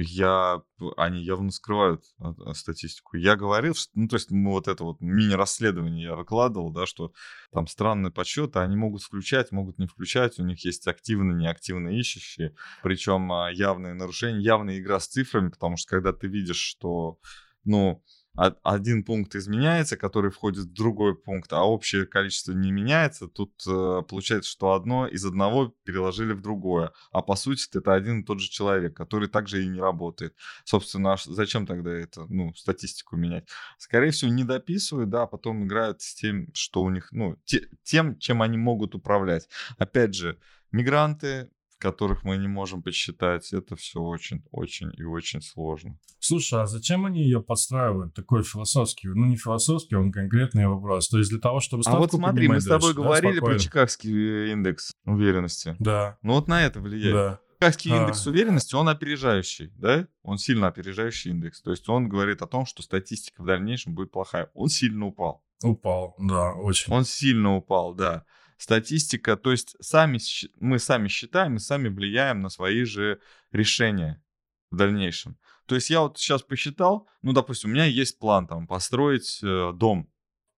Я, 0.00 0.62
они 0.96 1.20
явно 1.24 1.50
скрывают 1.50 2.04
а, 2.20 2.32
а, 2.46 2.54
статистику. 2.54 3.16
Я 3.16 3.34
говорил, 3.34 3.74
что, 3.74 3.90
ну, 3.94 4.06
то 4.06 4.14
есть, 4.14 4.30
мы 4.30 4.52
вот 4.52 4.68
это 4.68 4.84
вот 4.84 5.00
мини-расследование 5.00 6.04
я 6.04 6.14
выкладывал, 6.14 6.70
да, 6.70 6.86
что 6.86 7.12
там 7.50 7.66
странные 7.66 8.12
подсчеты, 8.12 8.60
они 8.60 8.76
могут 8.76 9.02
включать, 9.02 9.50
могут 9.50 9.78
не 9.78 9.88
включать, 9.88 10.38
у 10.38 10.44
них 10.44 10.64
есть 10.64 10.86
активные, 10.86 11.34
неактивные 11.34 11.98
ищущие, 11.98 12.54
причем 12.84 13.32
а, 13.32 13.50
явные 13.50 13.94
нарушения, 13.94 14.40
явная 14.40 14.78
игра 14.78 15.00
с 15.00 15.08
цифрами, 15.08 15.48
потому 15.48 15.76
что 15.76 15.90
когда 15.90 16.12
ты 16.12 16.28
видишь, 16.28 16.60
что, 16.60 17.18
ну, 17.64 18.00
один 18.38 19.02
пункт 19.02 19.34
изменяется, 19.34 19.96
который 19.96 20.30
входит 20.30 20.64
в 20.64 20.72
другой 20.72 21.16
пункт, 21.16 21.52
а 21.52 21.64
общее 21.64 22.06
количество 22.06 22.52
не 22.52 22.70
меняется, 22.70 23.26
тут 23.26 23.52
э, 23.66 24.02
получается, 24.08 24.50
что 24.50 24.74
одно 24.74 25.08
из 25.08 25.24
одного 25.24 25.74
переложили 25.84 26.32
в 26.32 26.40
другое. 26.40 26.92
А 27.10 27.22
по 27.22 27.34
сути 27.34 27.66
это 27.76 27.94
один 27.94 28.20
и 28.20 28.24
тот 28.24 28.40
же 28.40 28.48
человек, 28.48 28.96
который 28.96 29.28
также 29.28 29.64
и 29.64 29.66
не 29.66 29.80
работает. 29.80 30.36
Собственно, 30.64 31.16
зачем 31.26 31.66
тогда 31.66 31.90
это, 31.90 32.26
ну, 32.28 32.54
статистику 32.54 33.16
менять? 33.16 33.48
Скорее 33.76 34.12
всего, 34.12 34.30
не 34.30 34.44
дописывают, 34.44 35.10
да, 35.10 35.22
а 35.22 35.26
потом 35.26 35.64
играют 35.64 36.00
с 36.00 36.14
тем, 36.14 36.48
что 36.54 36.82
у 36.82 36.90
них, 36.90 37.08
ну, 37.10 37.36
те, 37.44 37.68
тем, 37.82 38.18
чем 38.18 38.42
они 38.42 38.56
могут 38.56 38.94
управлять. 38.94 39.48
Опять 39.78 40.14
же, 40.14 40.38
мигранты, 40.70 41.50
которых 41.78 42.24
мы 42.24 42.36
не 42.36 42.48
можем 42.48 42.82
посчитать. 42.82 43.52
Это 43.52 43.76
все 43.76 44.00
очень-очень 44.00 44.90
и 44.96 45.04
очень 45.04 45.40
сложно. 45.40 45.98
Слушай, 46.18 46.62
а 46.62 46.66
зачем 46.66 47.06
они 47.06 47.22
ее 47.22 47.40
подстраивают? 47.40 48.14
Такой 48.14 48.42
философский, 48.42 49.08
ну 49.08 49.26
не 49.26 49.36
философский, 49.36 49.94
он 49.94 50.12
конкретный 50.12 50.66
вопрос. 50.66 51.08
То 51.08 51.18
есть 51.18 51.30
для 51.30 51.38
того, 51.38 51.60
чтобы 51.60 51.84
А 51.86 51.96
вот 51.96 52.12
смотри, 52.12 52.48
мы 52.48 52.60
с 52.60 52.64
тобой 52.64 52.94
дальше, 52.94 53.02
говорили 53.02 53.40
да, 53.40 53.46
про 53.46 53.58
Чикагский 53.58 54.52
индекс 54.52 54.92
уверенности. 55.04 55.76
Да. 55.78 56.18
Ну 56.22 56.34
вот 56.34 56.48
на 56.48 56.64
это 56.64 56.80
влияет. 56.80 57.14
Да. 57.14 57.40
Чикагский 57.60 57.92
а. 57.92 58.02
индекс 58.02 58.26
уверенности, 58.26 58.74
он 58.74 58.88
опережающий, 58.88 59.72
да? 59.76 60.06
Он 60.22 60.38
сильно 60.38 60.68
опережающий 60.68 61.30
индекс. 61.30 61.62
То 61.62 61.70
есть 61.70 61.88
он 61.88 62.08
говорит 62.08 62.42
о 62.42 62.46
том, 62.46 62.66
что 62.66 62.82
статистика 62.82 63.42
в 63.42 63.46
дальнейшем 63.46 63.94
будет 63.94 64.10
плохая. 64.10 64.50
Он 64.54 64.68
сильно 64.68 65.06
упал. 65.06 65.44
Упал, 65.62 66.14
да, 66.18 66.52
очень. 66.52 66.92
Он 66.92 67.04
сильно 67.04 67.56
упал, 67.56 67.94
да 67.94 68.24
статистика, 68.58 69.36
то 69.36 69.52
есть 69.52 69.76
сами, 69.80 70.18
мы 70.60 70.78
сами 70.78 71.08
считаем 71.08 71.56
и 71.56 71.60
сами 71.60 71.88
влияем 71.88 72.42
на 72.42 72.50
свои 72.50 72.84
же 72.84 73.20
решения 73.52 74.22
в 74.70 74.76
дальнейшем. 74.76 75.38
То 75.66 75.76
есть 75.76 75.90
я 75.90 76.00
вот 76.00 76.18
сейчас 76.18 76.42
посчитал, 76.42 77.08
ну, 77.22 77.32
допустим, 77.32 77.70
у 77.70 77.72
меня 77.72 77.84
есть 77.84 78.18
план 78.18 78.46
там 78.46 78.66
построить 78.66 79.40
э, 79.42 79.72
дом. 79.74 80.10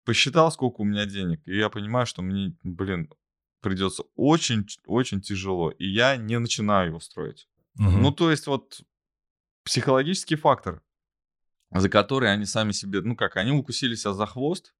Посчитал, 0.04 0.50
сколько 0.52 0.80
у 0.80 0.84
меня 0.84 1.04
денег, 1.04 1.42
и 1.44 1.56
я 1.56 1.68
понимаю, 1.68 2.06
что 2.06 2.22
мне, 2.22 2.56
блин, 2.62 3.12
придется 3.60 4.04
очень-очень 4.14 5.20
тяжело, 5.20 5.70
и 5.70 5.86
я 5.86 6.16
не 6.16 6.38
начинаю 6.38 6.88
его 6.88 7.00
строить. 7.00 7.48
Угу. 7.78 7.90
Ну, 7.90 8.12
то 8.12 8.30
есть 8.30 8.46
вот 8.46 8.80
психологический 9.64 10.36
фактор, 10.36 10.82
за 11.70 11.90
который 11.90 12.32
они 12.32 12.46
сами 12.46 12.72
себе, 12.72 13.02
ну 13.02 13.16
как, 13.16 13.36
они 13.36 13.52
укусили 13.52 13.96
себя 13.96 14.14
за 14.14 14.26
хвост, 14.26 14.74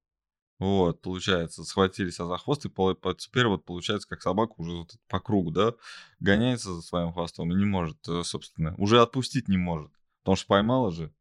вот, 0.59 1.01
получается, 1.01 1.63
схватились 1.63 2.17
за 2.17 2.37
хвост, 2.37 2.65
и 2.65 2.69
теперь 2.69 3.47
вот 3.47 3.65
получается, 3.65 4.07
как 4.09 4.21
собака 4.21 4.53
уже 4.57 4.71
вот 4.71 4.95
по 5.07 5.21
кругу, 5.21 5.51
да, 5.51 5.73
гоняется 6.19 6.73
за 6.73 6.81
своим 6.81 7.13
хвостом 7.13 7.51
и 7.51 7.55
не 7.55 7.65
может, 7.65 7.97
э, 8.09 8.23
собственно, 8.23 8.75
уже 8.77 9.01
отпустить 9.01 9.47
не 9.47 9.57
может, 9.57 9.91
потому 10.21 10.35
что 10.35 10.47
поймала 10.47 10.91
же, 10.91 11.13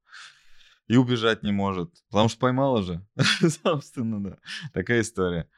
и 0.89 0.97
убежать 0.97 1.45
не 1.45 1.53
может, 1.53 1.93
потому 2.11 2.29
что 2.29 2.41
поймала 2.41 2.83
же, 2.83 3.07
собственно, 3.63 4.23
да, 4.23 4.39
такая 4.73 5.03
история. 5.03 5.49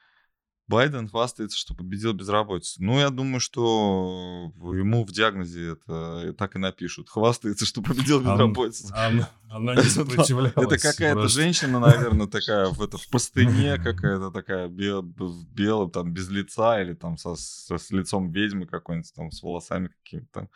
Байден 0.70 1.09
хвастается, 1.09 1.59
что 1.59 1.74
победил 1.74 2.12
безработицу. 2.12 2.80
Ну, 2.80 3.00
я 3.00 3.11
думаю, 3.11 3.40
что 3.40 4.52
ему 4.56 5.04
в 5.04 5.11
диагнозе 5.11 5.72
это 5.72 6.33
так 6.38 6.54
и 6.54 6.61
напишут. 6.61 7.09
Хвастается, 7.09 7.66
что 7.66 7.83
победил 7.83 8.20
безработицу. 8.20 8.94
Она, 8.94 9.28
она 9.48 9.74
не 9.76 9.83
сопротивлялась. 9.83 10.52
Это 10.54 10.78
какая-то 10.78 11.26
женщина, 11.26 11.80
наверное, 11.80 12.28
такая 12.28 12.68
в, 12.68 12.80
это, 12.83 12.98
в 12.98 13.09
простыне, 13.09 13.78
какая-то 13.83 14.30
такая 14.30 14.68
в 14.68 15.44
белом, 15.52 15.90
там, 15.90 16.14
без 16.14 16.30
лица, 16.30 16.80
или 16.80 16.94
там 16.94 17.18
со, 17.18 17.35
со, 17.35 17.76
с 17.76 17.90
лицом 17.90 18.30
ведьмы 18.30 18.66
какой-нибудь, 18.66 19.12
там, 19.12 19.33
с 19.33 19.42
волосами 19.42 19.88
какими-то 20.04 20.28
там, 20.33 20.48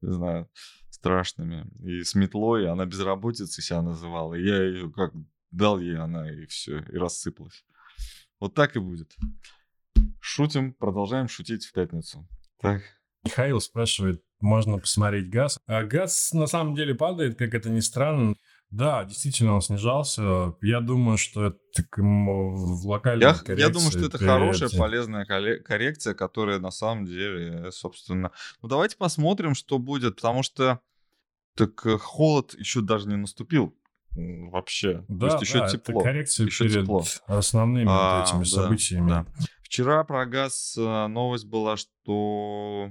не 0.00 0.12
знаю, 0.14 0.48
страшными. 0.88 1.66
И 1.84 2.04
с 2.04 2.14
метлой 2.14 2.70
она 2.70 2.86
безработицей 2.86 3.62
себя 3.62 3.82
называла. 3.82 4.32
И 4.32 4.46
я 4.46 4.62
ее 4.62 4.90
как 4.90 5.12
дал 5.50 5.78
ей 5.78 5.98
она, 5.98 6.30
и 6.32 6.46
все, 6.46 6.78
и 6.78 6.96
рассыпалась. 6.96 7.66
Вот 8.40 8.54
так 8.54 8.76
и 8.76 8.78
будет. 8.78 9.14
Шутим, 10.38 10.72
продолжаем 10.72 11.26
шутить 11.26 11.66
в 11.66 11.72
пятницу. 11.72 12.24
Так. 12.60 12.82
Михаил 13.24 13.60
спрашивает, 13.60 14.22
можно 14.38 14.78
посмотреть 14.78 15.30
газ. 15.30 15.58
А 15.66 15.82
газ 15.82 16.32
на 16.32 16.46
самом 16.46 16.76
деле 16.76 16.94
падает, 16.94 17.36
как 17.36 17.54
это 17.54 17.70
ни 17.70 17.80
странно. 17.80 18.36
Да, 18.70 19.04
действительно, 19.04 19.54
он 19.54 19.62
снижался. 19.62 20.54
Я 20.62 20.80
думаю, 20.80 21.18
что 21.18 21.46
это 21.46 21.58
в 21.96 22.86
локальной 22.86 23.26
я, 23.26 23.34
коррекции. 23.34 23.66
Я 23.66 23.68
думаю, 23.68 23.90
что 23.90 24.06
это 24.06 24.18
хорошая, 24.18 24.68
полезная 24.78 25.24
коррекция, 25.24 26.14
которая 26.14 26.60
на 26.60 26.70
самом 26.70 27.04
деле, 27.04 27.72
собственно... 27.72 28.30
Ну, 28.62 28.68
давайте 28.68 28.96
посмотрим, 28.96 29.56
что 29.56 29.80
будет, 29.80 30.14
потому 30.14 30.44
что 30.44 30.78
так 31.56 31.84
э, 31.84 31.98
холод 31.98 32.54
еще 32.54 32.80
даже 32.80 33.08
не 33.08 33.16
наступил. 33.16 33.76
Вообще. 34.18 35.04
Да, 35.08 35.28
То 35.28 35.34
есть 35.34 35.48
еще 35.48 35.58
да, 35.60 35.68
тепло. 35.68 36.00
Это 36.00 36.10
коррекция 36.10 36.46
еще 36.46 36.68
перед 36.68 36.82
тепло. 36.82 37.04
основными 37.26 37.86
а, 37.88 38.20
вот 38.20 38.28
этими 38.28 38.38
да, 38.40 38.62
событиями. 38.62 39.08
Да. 39.08 39.26
Вчера 39.62 40.02
про 40.04 40.26
газ 40.26 40.76
э, 40.78 41.06
новость 41.08 41.46
была, 41.46 41.76
что 41.76 42.90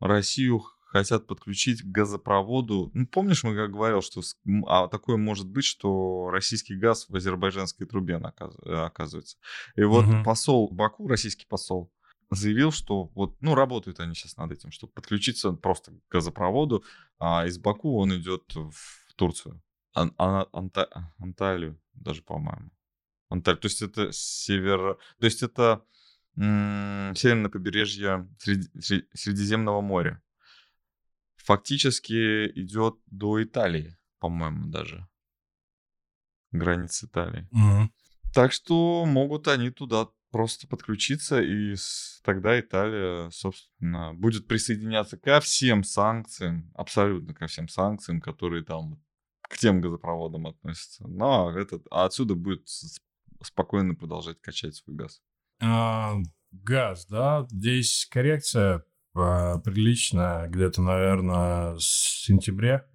Россию 0.00 0.62
хотят 0.84 1.26
подключить 1.26 1.82
к 1.82 1.86
газопроводу. 1.86 2.90
Ну, 2.92 3.06
помнишь, 3.06 3.44
мы 3.44 3.56
как 3.56 3.72
говорил, 3.72 4.02
что 4.02 4.20
а 4.66 4.88
такое 4.88 5.16
может 5.16 5.48
быть, 5.48 5.64
что 5.64 6.28
российский 6.30 6.76
газ 6.76 7.08
в 7.08 7.16
азербайджанской 7.16 7.86
трубе 7.86 8.16
оказывается. 8.16 9.38
И 9.74 9.82
вот 9.84 10.04
угу. 10.04 10.22
посол 10.22 10.68
Баку, 10.70 11.08
российский 11.08 11.46
посол, 11.46 11.90
заявил, 12.30 12.72
что 12.72 13.04
вот, 13.14 13.36
ну, 13.40 13.54
работают 13.54 14.00
они 14.00 14.14
сейчас 14.14 14.36
над 14.36 14.52
этим, 14.52 14.70
чтобы 14.70 14.92
подключиться 14.92 15.52
просто 15.52 15.92
к 15.92 16.12
газопроводу, 16.12 16.84
а 17.18 17.46
из 17.46 17.58
Баку 17.58 17.98
он 17.98 18.14
идет 18.14 18.54
в 18.54 19.14
Турцию. 19.16 19.62
Ан- 19.94 20.14
Ан- 20.18 20.48
Анта- 20.52 21.12
Анталию 21.18 21.80
даже, 21.94 22.22
по-моему. 22.22 22.70
Анталь. 23.28 23.56
То 23.58 23.66
есть 23.66 23.82
это 23.82 24.12
север... 24.12 24.98
То 25.18 25.26
есть 25.26 25.42
это 25.42 25.84
м- 26.36 27.14
северное 27.16 27.50
побережье 27.50 28.28
Среди... 28.38 28.68
Средиземного 29.14 29.80
моря 29.80 30.22
фактически 31.36 32.46
идет 32.54 32.96
до 33.06 33.42
Италии, 33.42 33.96
по-моему, 34.18 34.68
даже. 34.68 35.08
Границ 36.52 37.02
Италии. 37.02 37.48
Угу. 37.50 37.90
Так 38.34 38.52
что 38.52 39.04
могут 39.06 39.48
они 39.48 39.70
туда 39.70 40.08
просто 40.30 40.66
подключиться, 40.66 41.42
и 41.42 41.74
тогда 42.22 42.58
Италия, 42.58 43.30
собственно, 43.30 44.14
будет 44.14 44.46
присоединяться 44.46 45.18
ко 45.18 45.40
всем 45.40 45.84
санкциям, 45.84 46.72
абсолютно 46.74 47.34
ко 47.34 47.46
всем 47.46 47.68
санкциям, 47.68 48.20
которые 48.20 48.64
там 48.64 49.02
к 49.52 49.58
тем 49.58 49.80
газопроводам 49.80 50.46
относятся. 50.46 51.06
Ну, 51.06 51.48
а, 51.48 51.60
этот, 51.60 51.86
а 51.90 52.06
отсюда 52.06 52.34
будет 52.34 52.66
спокойно 53.42 53.94
продолжать 53.94 54.40
качать 54.40 54.74
свой 54.74 54.96
газ. 54.96 55.20
А, 55.60 56.14
газ, 56.50 57.06
да, 57.06 57.46
здесь 57.50 58.08
коррекция 58.10 58.84
а, 59.14 59.58
прилично 59.58 60.46
где-то, 60.48 60.80
наверное, 60.80 61.76
с 61.78 62.24
сентября. 62.24 62.86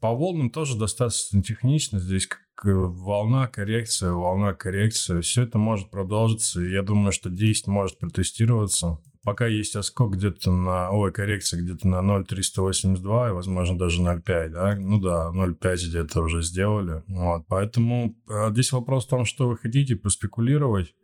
По 0.00 0.14
волнам 0.14 0.50
тоже 0.50 0.78
достаточно 0.78 1.42
технично. 1.42 1.98
Здесь 1.98 2.28
волна, 2.62 3.48
коррекция, 3.48 4.12
волна, 4.12 4.54
коррекция. 4.54 5.20
Все 5.20 5.42
это 5.42 5.58
может 5.58 5.90
продолжиться. 5.90 6.60
Я 6.60 6.82
думаю, 6.82 7.10
что 7.10 7.28
10 7.28 7.66
может 7.66 7.98
протестироваться. 7.98 9.00
Пока 9.28 9.46
есть 9.46 9.76
оскок 9.76 10.12
где-то 10.12 10.50
на... 10.50 10.90
Ой, 10.90 11.12
коррекция 11.12 11.60
где-то 11.60 11.86
на 11.86 12.00
0,382 12.00 13.28
и, 13.28 13.32
возможно, 13.32 13.78
даже 13.78 14.00
0,5, 14.00 14.48
да? 14.48 14.74
Ну 14.74 14.98
да, 14.98 15.30
0,5 15.34 15.74
где-то 15.86 16.22
уже 16.22 16.40
сделали. 16.40 17.02
Вот, 17.08 17.44
поэтому 17.46 18.16
а, 18.26 18.50
здесь 18.50 18.72
вопрос 18.72 19.04
в 19.04 19.10
том, 19.10 19.26
что 19.26 19.48
вы 19.48 19.58
хотите 19.58 19.96
поспекулировать. 19.96 20.94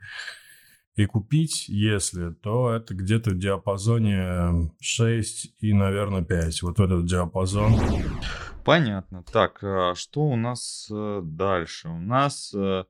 И 0.97 1.05
купить, 1.05 1.69
если, 1.69 2.31
то 2.31 2.71
это 2.71 2.95
где-то 2.95 3.33
в 3.33 3.39
диапазоне 3.39 4.71
6 4.81 5.57
и, 5.61 5.75
наверное, 5.75 6.25
5. 6.25 6.63
Вот 6.63 6.81
этот 6.81 7.05
диапазон. 7.05 7.75
Понятно. 8.65 9.23
Так, 9.31 9.59
а 9.63 9.95
что 9.95 10.23
у 10.23 10.37
нас 10.37 10.89
э, 10.91 11.21
дальше? 11.23 11.89
У 11.91 12.01
нас 12.01 12.55
э, 12.55 12.85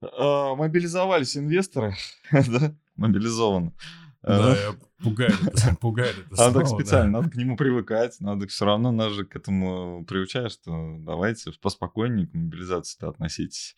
мобилизовались 0.00 1.36
инвесторы, 1.36 1.94
да? 2.32 2.74
Мобилизованы. 3.00 3.72
Да, 4.22 4.54
пугает, 5.02 5.34
пугает 5.80 6.16
это 6.26 6.36
Надо 6.36 6.58
так 6.60 6.68
специально, 6.68 7.20
надо 7.20 7.30
к 7.30 7.36
нему 7.36 7.56
привыкать, 7.56 8.20
надо 8.20 8.46
все 8.46 8.66
равно, 8.66 8.92
нас 8.92 9.12
же 9.12 9.24
к 9.24 9.34
этому 9.34 10.04
приучаешь, 10.04 10.52
что 10.52 10.96
давайте 10.98 11.52
поспокойнее 11.52 12.26
к 12.26 12.34
мобилизации-то 12.34 13.08
относитесь. 13.08 13.74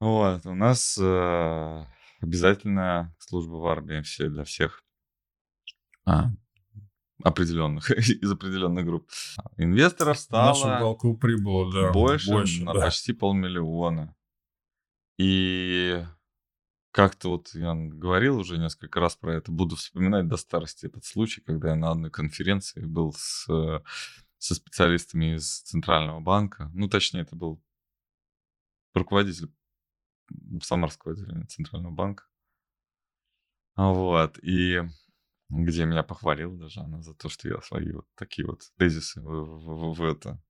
Вот, 0.00 0.44
у 0.44 0.54
нас 0.54 0.98
э, 1.00 1.84
обязательно 2.20 3.16
служба 3.18 3.54
в 3.54 3.66
армии 3.66 4.02
все 4.02 4.28
для 4.28 4.44
всех 4.44 4.84
а, 6.04 6.26
определенных, 7.22 7.90
из 7.92 8.30
определенных 8.30 8.84
групп. 8.84 9.08
Инвесторов 9.56 10.18
стало 10.18 10.48
Нашу 10.48 10.76
уголку 10.76 11.16
прибыло, 11.16 11.72
да, 11.72 11.92
больше, 11.92 12.30
больше 12.30 12.64
на 12.64 12.74
да. 12.74 12.80
почти 12.82 13.14
полмиллиона. 13.14 14.14
И 15.16 16.04
как-то 16.96 17.28
вот 17.28 17.50
я 17.52 17.74
говорил 17.74 18.38
уже 18.38 18.56
несколько 18.56 19.00
раз 19.00 19.16
про 19.16 19.34
это, 19.34 19.52
буду 19.52 19.76
вспоминать 19.76 20.28
до 20.28 20.38
старости 20.38 20.86
этот 20.86 21.04
случай, 21.04 21.42
когда 21.42 21.68
я 21.68 21.76
на 21.76 21.90
одной 21.90 22.10
конференции 22.10 22.86
был 22.86 23.12
с, 23.12 23.44
со 24.38 24.54
специалистами 24.54 25.36
из 25.36 25.60
Центрального 25.60 26.20
банка. 26.20 26.70
Ну, 26.72 26.88
точнее, 26.88 27.20
это 27.20 27.36
был 27.36 27.62
руководитель 28.94 29.52
Самарского 30.62 31.12
отделения 31.12 31.44
Центрального 31.44 31.92
банка. 31.92 32.24
Вот, 33.76 34.38
и 34.42 34.80
где 35.50 35.84
меня 35.84 36.02
похвалила 36.02 36.56
даже 36.56 36.80
она 36.80 37.02
за 37.02 37.12
то, 37.12 37.28
что 37.28 37.46
я 37.46 37.60
свои 37.60 37.92
вот 37.92 38.06
такие 38.14 38.46
вот 38.46 38.62
тезисы 38.78 39.20
в, 39.20 39.26
в, 39.26 39.92
в 39.92 40.02
это 40.02 40.42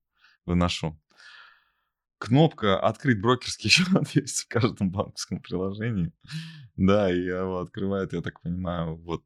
выношу. 0.45 0.97
Кнопка 2.19 2.79
«Открыть 2.79 3.21
брокерский 3.21 3.69
счет» 3.69 3.87
есть 4.13 4.41
в 4.45 4.47
каждом 4.47 4.91
банковском 4.91 5.41
приложении. 5.41 6.11
Да, 6.75 7.11
и 7.11 7.19
его 7.19 7.59
открывает, 7.59 8.13
я 8.13 8.21
так 8.21 8.41
понимаю, 8.41 8.95
вот 8.97 9.23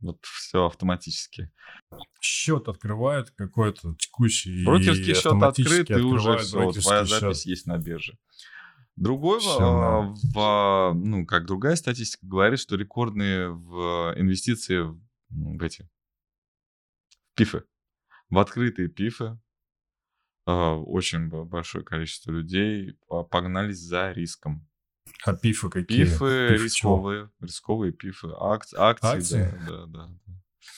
вот 0.00 0.18
все 0.22 0.66
автоматически. 0.66 1.50
Счет 2.20 2.68
открывает 2.68 3.30
какой-то 3.30 3.94
текущий. 3.94 4.64
Брокерский 4.64 5.14
счет 5.14 5.42
открыт, 5.42 5.90
и 5.90 5.94
уже 5.94 6.38
все, 6.38 6.72
твоя 6.72 7.04
запись 7.04 7.38
счет. 7.38 7.46
есть 7.46 7.66
на 7.66 7.78
бирже. 7.78 8.18
Другой, 8.96 9.40
в, 9.40 10.14
в, 10.34 10.92
ну, 10.94 11.26
как 11.26 11.46
другая 11.46 11.76
статистика 11.76 12.26
говорит, 12.26 12.58
что 12.58 12.76
рекордные 12.76 13.50
в 13.50 14.14
инвестиции 14.16 14.80
в, 14.80 14.98
в 15.28 15.62
эти 15.62 15.88
пифы, 17.34 17.64
в 18.30 18.38
открытые 18.38 18.88
пифы, 18.88 19.38
очень 20.52 21.28
большое 21.28 21.84
количество 21.84 22.30
людей 22.30 22.98
погнались 23.30 23.78
за 23.78 24.12
риском. 24.12 24.66
А 25.24 25.34
пифы 25.34 25.68
какие? 25.68 26.04
Пифы 26.04 26.48
Пиф 26.50 26.62
рисковые, 26.64 27.24
чего? 27.24 27.46
рисковые 27.46 27.92
пифы, 27.92 28.28
акции, 28.38 28.76
акции, 28.78 29.50
да, 29.66 29.86
да, 29.86 29.86
да. 29.86 30.10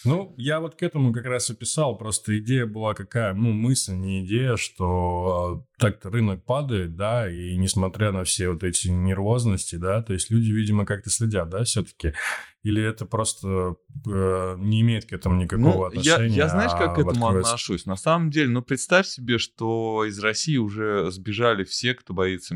Ну, 0.05 0.35
я 0.37 0.61
вот 0.61 0.77
к 0.77 0.83
этому 0.83 1.12
как 1.12 1.24
раз 1.27 1.51
и 1.51 1.55
писал, 1.55 1.96
просто 1.96 2.38
идея 2.38 2.66
была 2.66 2.94
какая, 2.94 3.35
ну, 3.35 3.53
мысль, 3.53 3.94
не 3.94 4.24
идея, 4.24 4.57
что 4.57 5.64
э, 5.79 5.81
так-то 5.81 6.11
рынок 6.11 6.44
падает, 6.44 6.96
да, 6.96 7.31
и 7.31 7.57
несмотря 7.57 8.12
на 8.12 8.24
все 8.24 8.51
вот 8.51 8.62
эти 8.62 8.88
нервозности, 8.88 9.77
да, 9.77 10.03
то 10.03 10.12
есть 10.12 10.31
люди, 10.31 10.51
видимо, 10.51 10.87
как-то 10.87 11.11
следят, 11.11 11.48
да, 11.48 11.64
все-таки, 11.64 12.14
или 12.62 12.83
это 12.83 13.07
просто 13.07 13.77
э, 14.07 14.57
не 14.59 14.81
имеет 14.83 15.07
к 15.07 15.12
этому 15.12 15.40
никакого 15.40 15.74
ну, 15.74 15.85
отношения? 15.85 16.35
Я, 16.35 16.44
я 16.44 16.48
знаешь, 16.48 16.72
как 16.72 16.90
а 16.90 16.94
к 16.94 16.98
этому 16.98 17.11
открывается... 17.11 17.51
отношусь? 17.53 17.87
На 17.87 17.96
самом 17.96 18.31
деле, 18.31 18.51
ну, 18.51 18.62
представь 18.62 19.07
себе, 19.07 19.38
что 19.38 20.05
из 20.05 20.18
России 20.20 20.57
уже 20.57 21.11
сбежали 21.11 21.64
все, 21.64 21.94
кто 21.94 22.14
боится, 22.14 22.55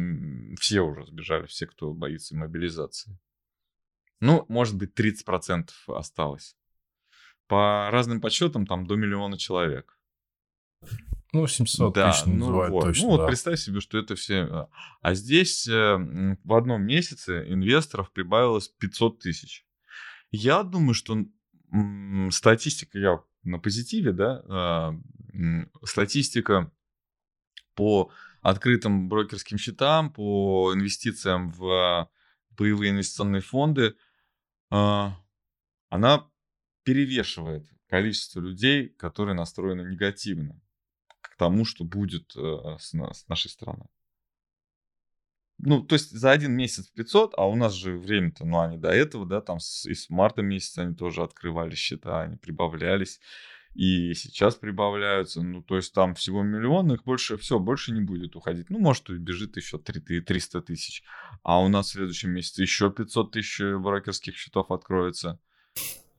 все 0.61 0.81
уже 0.81 1.07
сбежали, 1.07 1.47
все, 1.47 1.67
кто 1.67 1.93
боится 1.93 2.37
мобилизации. 2.37 3.19
Ну, 4.21 4.45
может 4.49 4.77
быть, 4.77 4.93
30% 4.99 5.71
осталось. 5.89 6.57
По 7.49 7.91
разным 7.91 8.21
подсчетам 8.21 8.67
там 8.67 8.87
до 8.87 8.97
миллиона 8.97 9.37
человек. 9.37 9.99
Ну, 11.33 11.47
700 11.47 11.95
да, 11.95 12.11
тысяч 12.13 12.27
ну, 12.27 12.69
вот. 12.69 12.83
точно. 12.83 13.07
Ну, 13.07 13.17
да. 13.17 13.23
вот 13.23 13.29
представь 13.29 13.59
себе, 13.59 13.81
что 13.81 13.97
это 13.97 14.15
все... 14.17 14.43
А, 14.43 14.69
а 15.01 15.15
здесь 15.15 15.67
э, 15.67 16.37
в 16.45 16.55
одном 16.55 16.83
месяце 16.83 17.51
инвесторов 17.51 18.13
прибавилось 18.13 18.69
500 18.69 19.19
тысяч. 19.19 19.67
Я 20.31 20.63
думаю, 20.63 20.93
что 20.93 21.17
м, 21.73 22.31
статистика, 22.31 22.99
я 22.99 23.21
на 23.45 23.59
позитиве, 23.59 24.13
да, 24.13 25.01
э, 25.35 25.65
статистика 25.85 26.71
по 27.75 28.11
открытым 28.43 29.09
брокерским 29.09 29.57
счетам, 29.57 30.13
по 30.13 30.73
инвестициям 30.75 31.51
в 31.51 32.11
боевые 32.51 32.91
инвестиционные 32.91 33.41
фонды, 33.41 33.95
э, 34.71 35.09
она 35.89 36.31
перевешивает 36.85 37.67
количество 37.89 38.41
людей, 38.41 38.89
которые 38.89 39.35
настроены 39.35 39.83
негативно 39.83 40.61
к 41.21 41.37
тому, 41.37 41.65
что 41.65 41.85
будет 41.85 42.35
э, 42.37 42.77
с, 42.79 42.93
нашей 43.29 43.51
страной. 43.51 43.87
Ну, 45.59 45.83
то 45.83 45.95
есть 45.95 46.11
за 46.11 46.33
один 46.33 46.53
месяц 46.53 46.89
500, 46.89 47.35
а 47.37 47.47
у 47.47 47.55
нас 47.55 47.73
же 47.73 47.97
время-то, 47.97 48.45
ну, 48.45 48.61
они 48.61 48.79
до 48.79 48.89
этого, 48.91 49.27
да, 49.27 49.41
там 49.41 49.61
с, 49.61 49.87
и 49.87 49.95
с 49.95 50.11
марта 50.11 50.43
месяца 50.43 50.83
они 50.83 50.95
тоже 50.95 51.23
открывали 51.23 51.75
счета, 51.77 52.23
они 52.23 52.37
прибавлялись, 52.37 53.21
и 53.75 54.13
сейчас 54.15 54.57
прибавляются, 54.57 55.41
ну, 55.43 55.63
то 55.63 55.77
есть 55.77 55.95
там 55.95 56.15
всего 56.15 56.43
миллион, 56.43 56.93
их 56.93 57.05
больше, 57.05 57.37
все, 57.37 57.59
больше 57.59 57.93
не 57.93 58.01
будет 58.01 58.37
уходить. 58.37 58.71
Ну, 58.71 58.79
может, 58.79 59.09
бежит 59.09 59.57
еще 59.57 59.79
3, 59.79 60.21
300 60.21 60.63
тысяч, 60.63 61.05
а 61.43 61.63
у 61.63 61.69
нас 61.69 61.89
в 61.89 61.93
следующем 61.93 62.31
месяце 62.31 62.63
еще 62.63 62.91
500 62.91 63.31
тысяч 63.31 63.61
брокерских 63.61 64.37
счетов 64.37 64.71
откроется. 64.71 65.39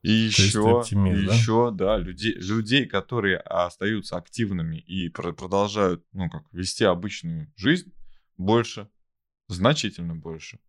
И 0.03 0.11
еще, 0.11 0.79
оптимист, 0.81 1.27
да? 1.27 1.33
еще, 1.33 1.71
да, 1.71 1.97
людей, 1.97 2.33
людей, 2.33 2.85
которые 2.85 3.37
остаются 3.37 4.17
активными 4.17 4.75
и 4.75 5.07
продолжают, 5.07 6.05
ну, 6.11 6.29
как, 6.29 6.43
вести 6.51 6.83
обычную 6.83 7.51
жизнь, 7.55 7.93
больше, 8.37 8.89
значительно 9.47 10.13
больше. 10.13 10.59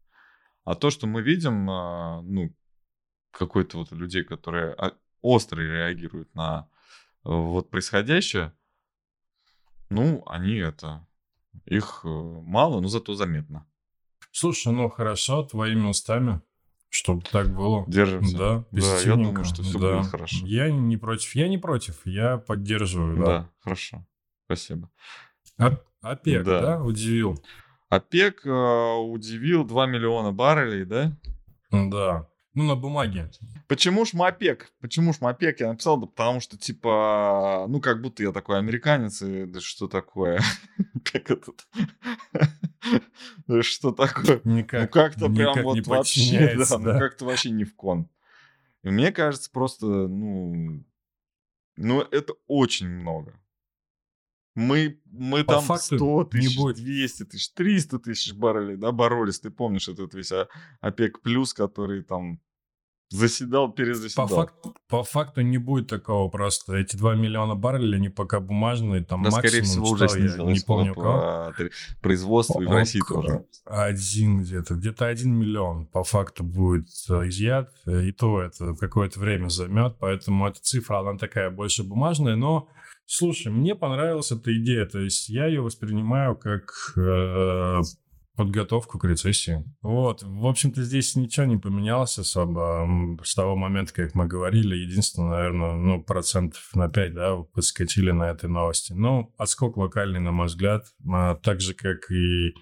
А 0.64 0.76
то, 0.76 0.90
что 0.90 1.08
мы 1.08 1.20
видим, 1.20 1.68
а, 1.68 2.22
ну, 2.22 2.54
какой-то 3.32 3.78
вот 3.78 3.90
людей, 3.90 4.22
которые 4.22 4.72
а, 4.72 4.92
остро 5.20 5.60
реагируют 5.60 6.32
на 6.34 6.68
вот 7.24 7.70
происходящее, 7.70 8.54
ну, 9.90 10.22
они 10.26 10.58
это, 10.58 11.06
их 11.64 12.02
э, 12.04 12.08
мало, 12.08 12.80
но 12.80 12.88
зато 12.88 13.14
заметно. 13.14 13.66
Слушай, 14.30 14.72
ну 14.72 14.88
хорошо, 14.88 15.44
твоими 15.44 15.88
устами. 15.88 16.40
Чтобы 16.94 17.22
так 17.22 17.52
было. 17.52 17.84
Держимся. 17.88 18.38
Да, 18.38 18.64
да 18.70 19.00
я 19.00 19.16
думаю, 19.16 19.44
что 19.44 19.64
все 19.64 19.78
да. 19.80 19.98
будет 19.98 20.10
хорошо. 20.12 20.46
Я 20.46 20.70
не 20.70 20.96
против. 20.96 21.34
Я 21.34 21.48
не 21.48 21.58
против. 21.58 22.00
Я 22.04 22.38
поддерживаю. 22.38 23.16
Да, 23.16 23.24
да 23.24 23.50
хорошо. 23.58 24.06
Спасибо. 24.44 24.88
А, 25.58 25.76
ОПЕК, 26.02 26.44
да. 26.44 26.60
да, 26.60 26.82
удивил? 26.82 27.42
ОПЕК 27.88 28.46
э, 28.46 28.50
удивил 28.50 29.64
2 29.64 29.86
миллиона 29.86 30.30
баррелей, 30.30 30.84
да? 30.84 31.16
Да. 31.72 32.28
Ну, 32.54 32.62
на 32.62 32.76
бумаге. 32.76 33.30
Почему 33.66 34.04
ж 34.04 34.12
МОПЕК? 34.12 34.72
Почему 34.80 35.12
ж 35.12 35.20
МОПЕК 35.20 35.60
я 35.60 35.68
написал? 35.70 35.98
Да 35.98 36.06
потому 36.06 36.38
что, 36.40 36.56
типа, 36.56 37.66
ну, 37.68 37.80
как 37.80 38.00
будто 38.00 38.22
я 38.22 38.30
такой 38.30 38.58
американец, 38.58 39.22
и 39.22 39.44
да 39.44 39.60
что 39.60 39.88
такое? 39.88 40.40
Как 41.04 41.30
этот? 41.30 41.66
Что 43.62 43.92
такое? 43.92 44.40
Никак, 44.44 44.82
ну, 44.82 44.88
как-то 44.88 45.28
прям 45.28 45.62
вот 45.62 45.86
вообще, 45.86 46.54
да, 46.56 46.78
ну, 46.78 46.98
как-то 46.98 47.24
вообще 47.24 47.50
не 47.50 47.64
в 47.64 47.74
кон. 47.74 48.08
И 48.82 48.90
мне 48.90 49.10
кажется, 49.12 49.50
просто, 49.50 49.86
ну, 49.86 50.84
ну, 51.76 52.00
это 52.02 52.34
очень 52.46 52.88
много. 52.88 53.40
Мы, 54.54 55.00
мы 55.06 55.42
По 55.42 55.54
там 55.54 55.64
факту 55.64 55.96
100 55.96 56.24
тысяч, 56.24 56.56
будет. 56.56 56.76
200 56.76 57.24
тысяч, 57.24 57.52
300 57.54 57.98
тысяч 57.98 58.32
баррелей, 58.34 58.76
да, 58.76 58.92
боролись. 58.92 59.40
Ты 59.40 59.50
помнишь 59.50 59.88
этот 59.88 60.14
весь 60.14 60.32
ОПЕК 60.80 61.22
плюс, 61.22 61.52
который 61.52 62.04
там 62.04 62.40
заседал, 63.14 63.72
перезаседал. 63.72 64.28
По 64.28 64.34
факту, 64.34 64.74
по 64.88 65.02
факту 65.02 65.40
не 65.42 65.58
будет 65.58 65.88
такого 65.88 66.28
просто. 66.28 66.76
Эти 66.76 66.96
2 66.96 67.14
миллиона 67.14 67.54
баррелей, 67.54 67.96
они 67.96 68.08
пока 68.08 68.40
бумажные, 68.40 69.04
там 69.04 69.22
да, 69.22 69.30
максимум, 69.30 69.48
скорее 69.48 69.62
всего, 69.62 69.90
уже 69.90 70.08
снизилось. 70.08 70.58
Не 70.58 70.64
помню, 70.64 70.94
по 70.94 71.54
производству 72.00 72.60
и 72.60 72.66
в 72.66 72.70
России 72.70 73.00
тоже. 73.06 73.44
Один 73.64 74.42
где-то, 74.42 74.74
где-то 74.74 75.06
один 75.06 75.34
миллион 75.34 75.86
по 75.86 76.04
факту 76.04 76.44
будет 76.44 76.88
э, 77.08 77.28
изъят, 77.28 77.70
и 77.86 78.12
то 78.12 78.42
это 78.42 78.74
какое-то 78.74 79.20
время 79.20 79.48
займет, 79.48 79.96
поэтому 79.98 80.46
эта 80.46 80.60
цифра, 80.60 80.98
она 80.98 81.16
такая 81.16 81.50
больше 81.50 81.84
бумажная, 81.84 82.36
но 82.36 82.68
Слушай, 83.06 83.52
мне 83.52 83.74
понравилась 83.74 84.32
эта 84.32 84.56
идея, 84.56 84.86
то 84.86 84.98
есть 84.98 85.28
я 85.28 85.46
ее 85.46 85.60
воспринимаю 85.60 86.36
как 86.36 86.72
э, 86.96 87.80
подготовку 88.36 88.98
к 88.98 89.04
рецессии. 89.04 89.64
Вот, 89.82 90.22
в 90.22 90.46
общем-то, 90.46 90.82
здесь 90.82 91.14
ничего 91.14 91.46
не 91.46 91.56
поменялось 91.56 92.18
особо 92.18 93.18
с 93.22 93.34
того 93.34 93.56
момента, 93.56 93.92
как 93.92 94.14
мы 94.14 94.26
говорили. 94.26 94.74
Единственное, 94.74 95.30
наверное, 95.30 95.74
ну, 95.74 96.02
процентов 96.02 96.68
на 96.74 96.88
5, 96.88 97.14
да, 97.14 97.36
подскочили 97.36 98.10
на 98.10 98.30
этой 98.30 98.48
новости. 98.48 98.92
Но 98.92 99.32
отскок 99.38 99.76
локальный, 99.76 100.20
на 100.20 100.32
мой 100.32 100.46
взгляд, 100.46 100.86
а, 101.08 101.36
так 101.36 101.60
же, 101.60 101.74
как 101.74 102.10
и 102.10 102.54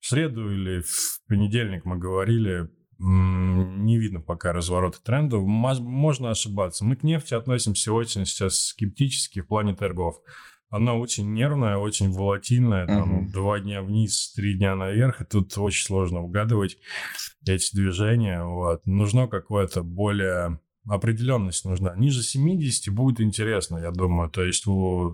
в 0.00 0.06
среду 0.06 0.50
или 0.50 0.80
в 0.80 1.20
понедельник 1.28 1.84
мы 1.84 1.96
говорили, 1.96 2.68
не 2.98 3.96
видно 3.98 4.20
пока 4.20 4.52
разворота 4.52 5.00
тренда. 5.02 5.38
Можно 5.38 6.30
ошибаться. 6.30 6.84
Мы 6.84 6.96
к 6.96 7.04
нефти 7.04 7.34
относимся 7.34 7.92
очень 7.92 8.26
сейчас 8.26 8.60
скептически 8.60 9.40
в 9.40 9.46
плане 9.46 9.76
торгов. 9.76 10.16
Она 10.70 10.94
очень 10.94 11.32
нервная, 11.32 11.78
очень 11.78 12.10
волатильная. 12.10 12.86
Там 12.86 13.20
uh-huh. 13.20 13.32
два 13.32 13.58
дня 13.58 13.82
вниз, 13.82 14.32
три 14.34 14.54
дня 14.54 14.76
наверх. 14.76 15.22
И 15.22 15.24
тут 15.24 15.56
очень 15.56 15.86
сложно 15.86 16.20
угадывать 16.20 16.76
эти 17.46 17.74
движения. 17.74 18.44
Вот. 18.44 18.86
Нужно 18.86 19.28
какое-то 19.28 19.82
более 19.82 20.60
определенность 20.86 21.64
нужна. 21.64 21.94
Ниже 21.96 22.22
70 22.22 22.92
будет 22.92 23.20
интересно, 23.20 23.78
я 23.78 23.90
думаю. 23.90 24.30
То 24.30 24.44
есть 24.44 24.64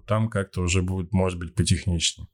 там 0.06 0.28
как-то 0.28 0.62
уже 0.62 0.82
будет, 0.82 1.12
может 1.12 1.38
быть, 1.38 1.54
потехничнее. 1.54 2.28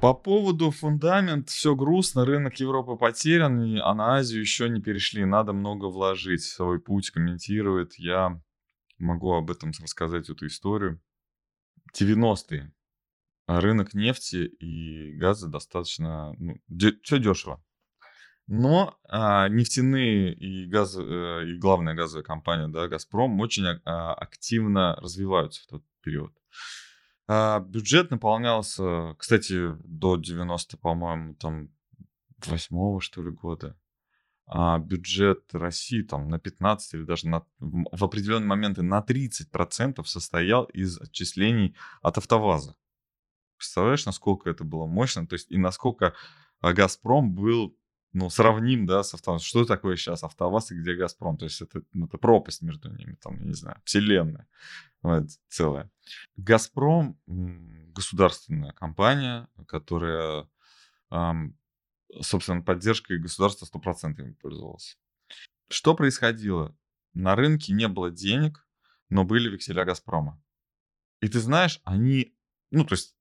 По 0.00 0.14
поводу 0.14 0.70
фундамент, 0.70 1.48
все 1.48 1.74
грустно, 1.74 2.24
рынок 2.24 2.60
Европы 2.60 2.96
потерян, 2.96 3.80
а 3.82 3.94
на 3.94 4.16
Азию 4.16 4.40
еще 4.42 4.68
не 4.68 4.80
перешли, 4.80 5.24
надо 5.24 5.52
много 5.52 5.86
вложить. 5.86 6.42
Свой 6.42 6.78
путь 6.78 7.10
комментирует, 7.10 7.94
я 7.98 8.40
могу 8.98 9.32
об 9.32 9.50
этом 9.50 9.72
рассказать, 9.82 10.30
эту 10.30 10.46
историю. 10.46 11.00
90-е. 11.92 12.72
Рынок 13.46 13.94
нефти 13.94 14.44
и 14.44 15.16
газа 15.16 15.48
достаточно, 15.48 16.34
ну, 16.38 16.56
все 17.02 17.18
дешево. 17.18 17.62
Но 18.46 18.96
а, 19.04 19.48
нефтяные 19.48 20.32
и, 20.32 20.66
газ, 20.66 20.96
э, 20.98 21.44
и 21.46 21.58
главная 21.58 21.94
газовая 21.94 22.24
компания, 22.24 22.68
да, 22.68 22.88
«Газпром», 22.88 23.38
очень 23.40 23.66
а, 23.84 24.14
активно 24.14 24.96
развиваются 24.96 25.62
в 25.62 25.66
тот 25.66 25.84
период. 26.00 26.32
А, 27.26 27.60
бюджет 27.60 28.10
наполнялся, 28.10 29.14
кстати, 29.18 29.74
до 29.84 30.16
90, 30.16 30.78
по-моему, 30.78 31.34
там, 31.34 31.68
восьмого, 32.46 33.02
что 33.02 33.22
ли, 33.22 33.30
года. 33.30 33.78
А 34.50 34.78
бюджет 34.78 35.44
России 35.52 36.02
там 36.02 36.28
на 36.28 36.38
15 36.38 36.94
или 36.94 37.04
даже 37.04 37.28
на, 37.28 37.44
в 37.58 38.02
определенные 38.02 38.48
моменты 38.48 38.80
на 38.80 39.04
30% 39.06 40.02
состоял 40.04 40.64
из 40.64 40.98
отчислений 40.98 41.76
от 42.00 42.16
АвтоВАЗа. 42.16 42.74
Представляешь, 43.58 44.06
насколько 44.06 44.48
это 44.48 44.64
было 44.64 44.86
мощно? 44.86 45.26
То 45.26 45.34
есть 45.34 45.50
и 45.50 45.58
насколько 45.58 46.14
а, 46.60 46.72
«Газпром» 46.72 47.34
был 47.34 47.76
ну, 48.14 48.30
сравним, 48.30 48.86
да, 48.86 49.02
с 49.02 49.12
АвтоВАЗом. 49.12 49.44
Что 49.44 49.64
такое 49.66 49.96
сейчас 49.96 50.24
АвтоВАЗ 50.24 50.70
и 50.70 50.80
где 50.80 50.94
«Газпром»? 50.94 51.36
То 51.36 51.44
есть 51.44 51.60
это, 51.60 51.82
ну, 51.92 52.06
это 52.06 52.16
пропасть 52.16 52.62
между 52.62 52.90
ними, 52.90 53.16
там, 53.16 53.38
я 53.40 53.44
не 53.44 53.52
знаю, 53.52 53.82
вселенная 53.84 54.48
вот, 55.02 55.26
целая. 55.48 55.90
«Газпром»— 56.36 57.18
государственная 57.26 58.72
компания, 58.72 59.48
которая, 59.66 60.48
собственно, 62.20 62.62
поддержкой 62.62 63.18
государства 63.18 63.66
100% 63.66 64.34
пользовалась. 64.34 64.98
Что 65.68 65.94
происходило? 65.94 66.76
На 67.14 67.34
рынке 67.34 67.72
не 67.72 67.88
было 67.88 68.10
денег, 68.10 68.66
но 69.08 69.24
были 69.24 69.48
векселя 69.48 69.84
«Газпрома». 69.84 70.42
И 71.20 71.28
ты 71.28 71.40
знаешь, 71.40 71.80
они, 71.84 72.36
ну, 72.70 72.84
то 72.84 72.94
есть 72.94 73.16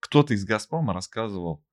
кто-то 0.00 0.34
из 0.34 0.44
«Газпрома» 0.44 0.92
рассказывал, 0.92 1.64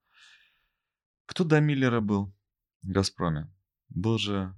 кто 1.25 1.43
до 1.43 1.59
Миллера 1.59 2.01
был? 2.01 2.33
Газпроме. 2.81 3.49
Был 3.89 4.17
же... 4.17 4.53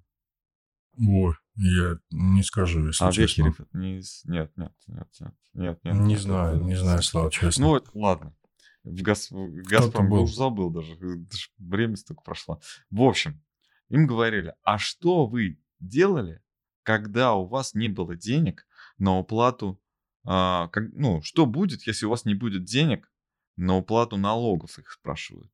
Ой, 0.97 1.35
я 1.55 1.99
не 2.11 2.43
скажу, 2.43 2.87
если 2.87 3.03
а 3.03 3.11
честно. 3.11 3.43
Вехерев? 3.43 3.73
Не, 3.73 3.95
нет, 4.25 4.51
нет, 4.55 4.73
нет, 4.87 5.07
нет, 5.19 5.33
нет, 5.53 5.83
нет. 5.83 5.95
Не 5.95 6.13
нет, 6.13 6.19
знаю, 6.19 6.57
нет, 6.57 6.65
не 6.65 6.75
знаю, 6.75 7.01
Слава, 7.03 7.31
честно. 7.31 7.65
Ну, 7.65 7.81
ладно. 7.93 8.35
В, 8.83 9.01
Газ... 9.01 9.31
в 9.31 9.61
Газпром 9.63 10.09
был? 10.09 10.23
уже 10.23 10.35
забыл 10.35 10.69
даже. 10.69 10.95
даже. 10.95 11.49
Время 11.57 11.95
столько 11.95 12.21
прошло. 12.21 12.59
В 12.89 13.01
общем, 13.01 13.41
им 13.89 14.07
говорили, 14.07 14.53
а 14.63 14.77
что 14.77 15.25
вы 15.25 15.59
делали, 15.79 16.41
когда 16.83 17.33
у 17.33 17.45
вас 17.45 17.73
не 17.73 17.87
было 17.87 18.15
денег 18.15 18.67
на 18.97 19.17
уплату, 19.17 19.81
а, 20.25 20.67
как, 20.69 20.85
ну, 20.93 21.21
что 21.21 21.45
будет, 21.45 21.87
если 21.87 22.05
у 22.05 22.09
вас 22.09 22.25
не 22.25 22.35
будет 22.35 22.65
денег 22.65 23.11
на 23.55 23.77
уплату 23.77 24.17
налогов, 24.17 24.79
их 24.79 24.91
спрашивают. 24.91 25.51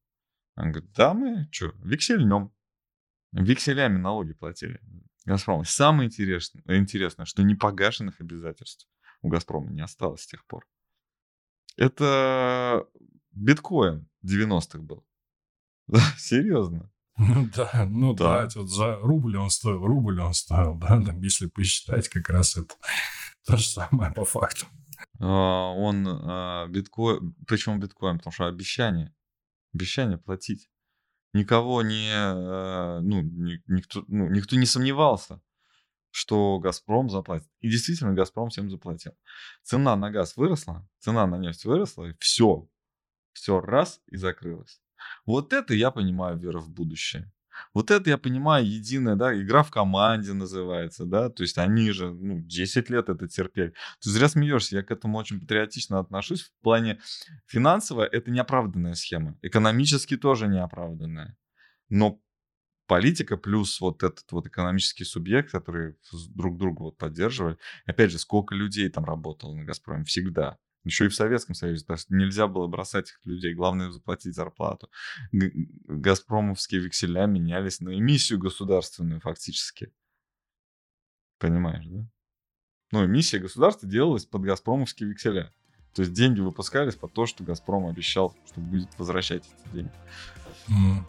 Он 0.56 0.72
говорит, 0.72 0.92
да 0.94 1.14
мы, 1.14 1.48
что, 1.52 1.74
вексельнем. 1.84 2.52
Векселями 3.32 3.98
налоги 3.98 4.34
платили. 4.34 4.82
Газпром. 5.26 5.64
Самое 5.64 6.08
интересное, 6.08 6.64
интересное, 6.80 7.26
что 7.26 7.44
непогашенных 7.44 8.20
обязательств 8.20 8.90
у 9.22 9.30
Газпрома 9.30 9.70
не 9.70 9.82
осталось 9.82 10.22
с 10.22 10.28
тех 10.28 10.46
пор. 10.46 10.68
Это 11.78 12.88
биткоин 13.40 14.08
90-х 14.26 14.80
был. 14.80 15.06
Да, 15.88 16.02
серьезно. 16.18 16.92
Ну 17.18 17.50
да, 17.56 17.88
ну 17.90 18.14
да, 18.14 18.46
да 18.46 18.50
вот 18.56 18.70
за 18.70 18.96
рубль 18.98 19.38
он 19.38 19.50
стоил, 19.50 19.84
рубль 19.86 20.22
он 20.22 20.34
стоил, 20.34 20.76
да, 20.76 21.02
там, 21.02 21.20
если 21.22 21.48
посчитать, 21.48 22.08
как 22.10 22.30
раз 22.30 22.56
это 22.56 22.76
то 23.46 23.58
же 23.58 23.68
самое 23.68 24.14
по 24.14 24.24
факту. 24.24 24.68
А, 25.20 25.72
он 25.72 26.08
а, 26.08 26.68
биткоин, 26.68 27.34
почему 27.48 27.78
биткоин? 27.78 28.20
Потому 28.20 28.32
что 28.34 28.46
обещание, 28.46 29.14
обещание 29.74 30.18
платить 30.18 30.70
никого 31.34 31.82
не, 31.82 32.10
э, 32.10 33.00
ну, 33.02 33.22
никто, 33.68 34.04
ну, 34.08 34.30
никто 34.30 34.56
не 34.56 34.66
сомневался, 34.66 35.42
что 36.12 36.60
«Газпром» 36.60 37.10
заплатит. 37.10 37.48
И 37.60 37.70
действительно, 37.70 38.14
«Газпром» 38.14 38.50
всем 38.50 38.70
заплатил. 38.70 39.14
Цена 39.64 39.96
на 39.96 40.10
газ 40.10 40.36
выросла, 40.38 40.88
цена 41.00 41.28
на 41.28 41.38
нефть 41.38 41.66
выросла, 41.66 42.06
и 42.06 42.14
все. 42.20 42.68
Все 43.34 43.60
раз 43.60 44.02
и 44.08 44.18
закрылось. 44.18 44.82
Вот 45.26 45.54
это 45.54 45.74
я 45.74 45.92
понимаю 45.92 46.38
вера 46.38 46.60
в 46.60 46.70
будущее. 46.70 47.32
Вот 47.74 47.92
это 47.92 48.10
я 48.10 48.18
понимаю, 48.18 48.66
единая, 48.66 49.16
да, 49.16 49.38
игра 49.38 49.64
в 49.64 49.72
команде 49.72 50.34
называется, 50.34 51.06
да, 51.06 51.30
то 51.30 51.44
есть 51.44 51.58
они 51.58 51.92
же, 51.92 52.12
ну, 52.12 52.40
10 52.40 52.90
лет 52.90 53.10
это 53.10 53.28
терпели. 53.28 53.74
Ты 54.02 54.10
зря 54.10 54.30
смеешься, 54.30 54.78
я 54.78 54.84
к 54.84 54.92
этому 54.92 55.18
очень 55.18 55.40
патриотично 55.40 56.00
отношусь. 56.00 56.44
В 56.44 56.64
плане 56.64 57.00
финансово 57.48 58.04
это 58.04 58.32
неоправданная 58.32 58.96
схема, 58.96 59.38
экономически 59.42 60.18
тоже 60.18 60.48
неоправданная. 60.48 61.38
Но 61.90 62.22
политика 62.88 63.38
плюс 63.38 63.80
вот 63.82 64.04
этот 64.04 64.32
вот 64.32 64.48
экономический 64.48 65.04
субъект, 65.04 65.52
который 65.52 65.96
друг 66.30 66.58
друга 66.58 66.84
вот 66.84 66.98
поддерживали. 66.98 67.58
Опять 67.86 68.12
же, 68.12 68.20
сколько 68.20 68.56
людей 68.56 68.90
там 68.90 69.06
работало 69.06 69.54
на 69.54 69.64
«Газпроме» 69.64 70.06
всегда. 70.06 70.58
Еще 70.84 71.06
и 71.06 71.10
в 71.10 71.16
Советском 71.16 71.56
Союзе. 71.56 71.86
То 71.86 71.94
есть 71.94 72.10
нельзя 72.10 72.48
было 72.48 72.68
бросать 72.68 73.08
этих 73.08 73.26
людей. 73.26 73.54
Главное 73.54 73.92
заплатить 73.92 74.36
зарплату. 74.36 74.90
Газпромовские 75.32 76.82
векселя 76.82 77.26
менялись 77.26 77.82
на 77.82 77.98
эмиссию 77.98 78.40
государственную 78.40 79.20
фактически. 79.20 79.92
Понимаешь, 81.38 81.86
да? 81.86 82.06
Ну, 82.92 83.06
эмиссия 83.06 83.40
государства 83.40 83.88
делалась 83.88 84.26
под 84.26 84.42
газпромовские 84.44 85.10
векселя. 85.10 85.54
То 85.94 86.02
есть 86.02 86.14
деньги 86.14 86.40
выпускались 86.40 86.96
под 86.96 87.14
то, 87.14 87.26
что 87.26 87.44
Газпром 87.44 87.88
обещал, 87.88 88.36
что 88.48 88.62
будет 88.62 88.90
возвращать 88.98 89.44
эти 89.46 89.74
деньги. 89.74 89.92
Mm. 90.70 91.04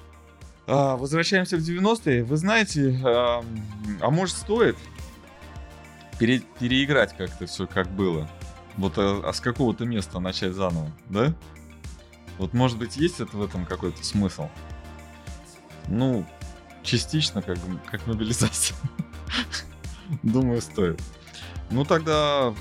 А, 0.66 0.96
возвращаемся 0.96 1.56
в 1.56 1.60
90-е. 1.60 2.24
Вы 2.24 2.36
знаете, 2.36 2.98
а, 3.04 3.44
а 4.00 4.10
может 4.10 4.36
стоит 4.36 4.76
пере, 6.18 6.42
переиграть 6.58 7.16
как-то 7.16 7.46
все, 7.46 7.66
как 7.66 7.90
было? 7.90 8.28
Вот 8.80 8.94
а, 8.96 9.22
а 9.24 9.32
с 9.32 9.40
какого-то 9.40 9.84
места 9.84 10.20
начать 10.20 10.54
заново, 10.54 10.90
да? 11.08 11.34
Вот 12.38 12.54
может 12.54 12.78
быть 12.78 12.96
есть 12.96 13.20
это 13.20 13.36
в 13.36 13.44
этом 13.44 13.66
какой-то 13.66 14.02
смысл? 14.02 14.48
Ну, 15.88 16.26
частично 16.82 17.42
как, 17.42 17.58
как 17.90 18.06
мобилизация. 18.06 18.76
Думаю, 20.22 20.62
стоит. 20.62 21.00
Ну 21.70 21.84
тогда 21.84 22.54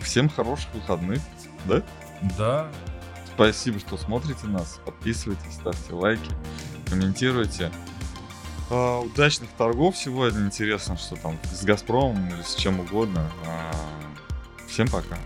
всем 0.00 0.28
хороших 0.28 0.74
выходных, 0.74 1.20
да? 1.66 1.82
Да. 2.36 2.70
Спасибо, 3.34 3.78
что 3.78 3.96
смотрите 3.96 4.46
нас. 4.46 4.80
Подписывайтесь, 4.84 5.54
ставьте 5.54 5.92
лайки 5.92 6.30
комментируйте. 6.84 7.70
А, 8.70 9.00
удачных 9.00 9.50
торгов 9.50 9.96
сегодня. 9.96 10.46
Интересно, 10.46 10.96
что 10.96 11.16
там 11.16 11.38
с 11.52 11.64
Газпромом 11.64 12.28
или 12.28 12.42
с 12.42 12.54
чем 12.54 12.80
угодно. 12.80 13.30
А, 13.46 13.72
всем 14.68 14.88
пока. 14.88 15.16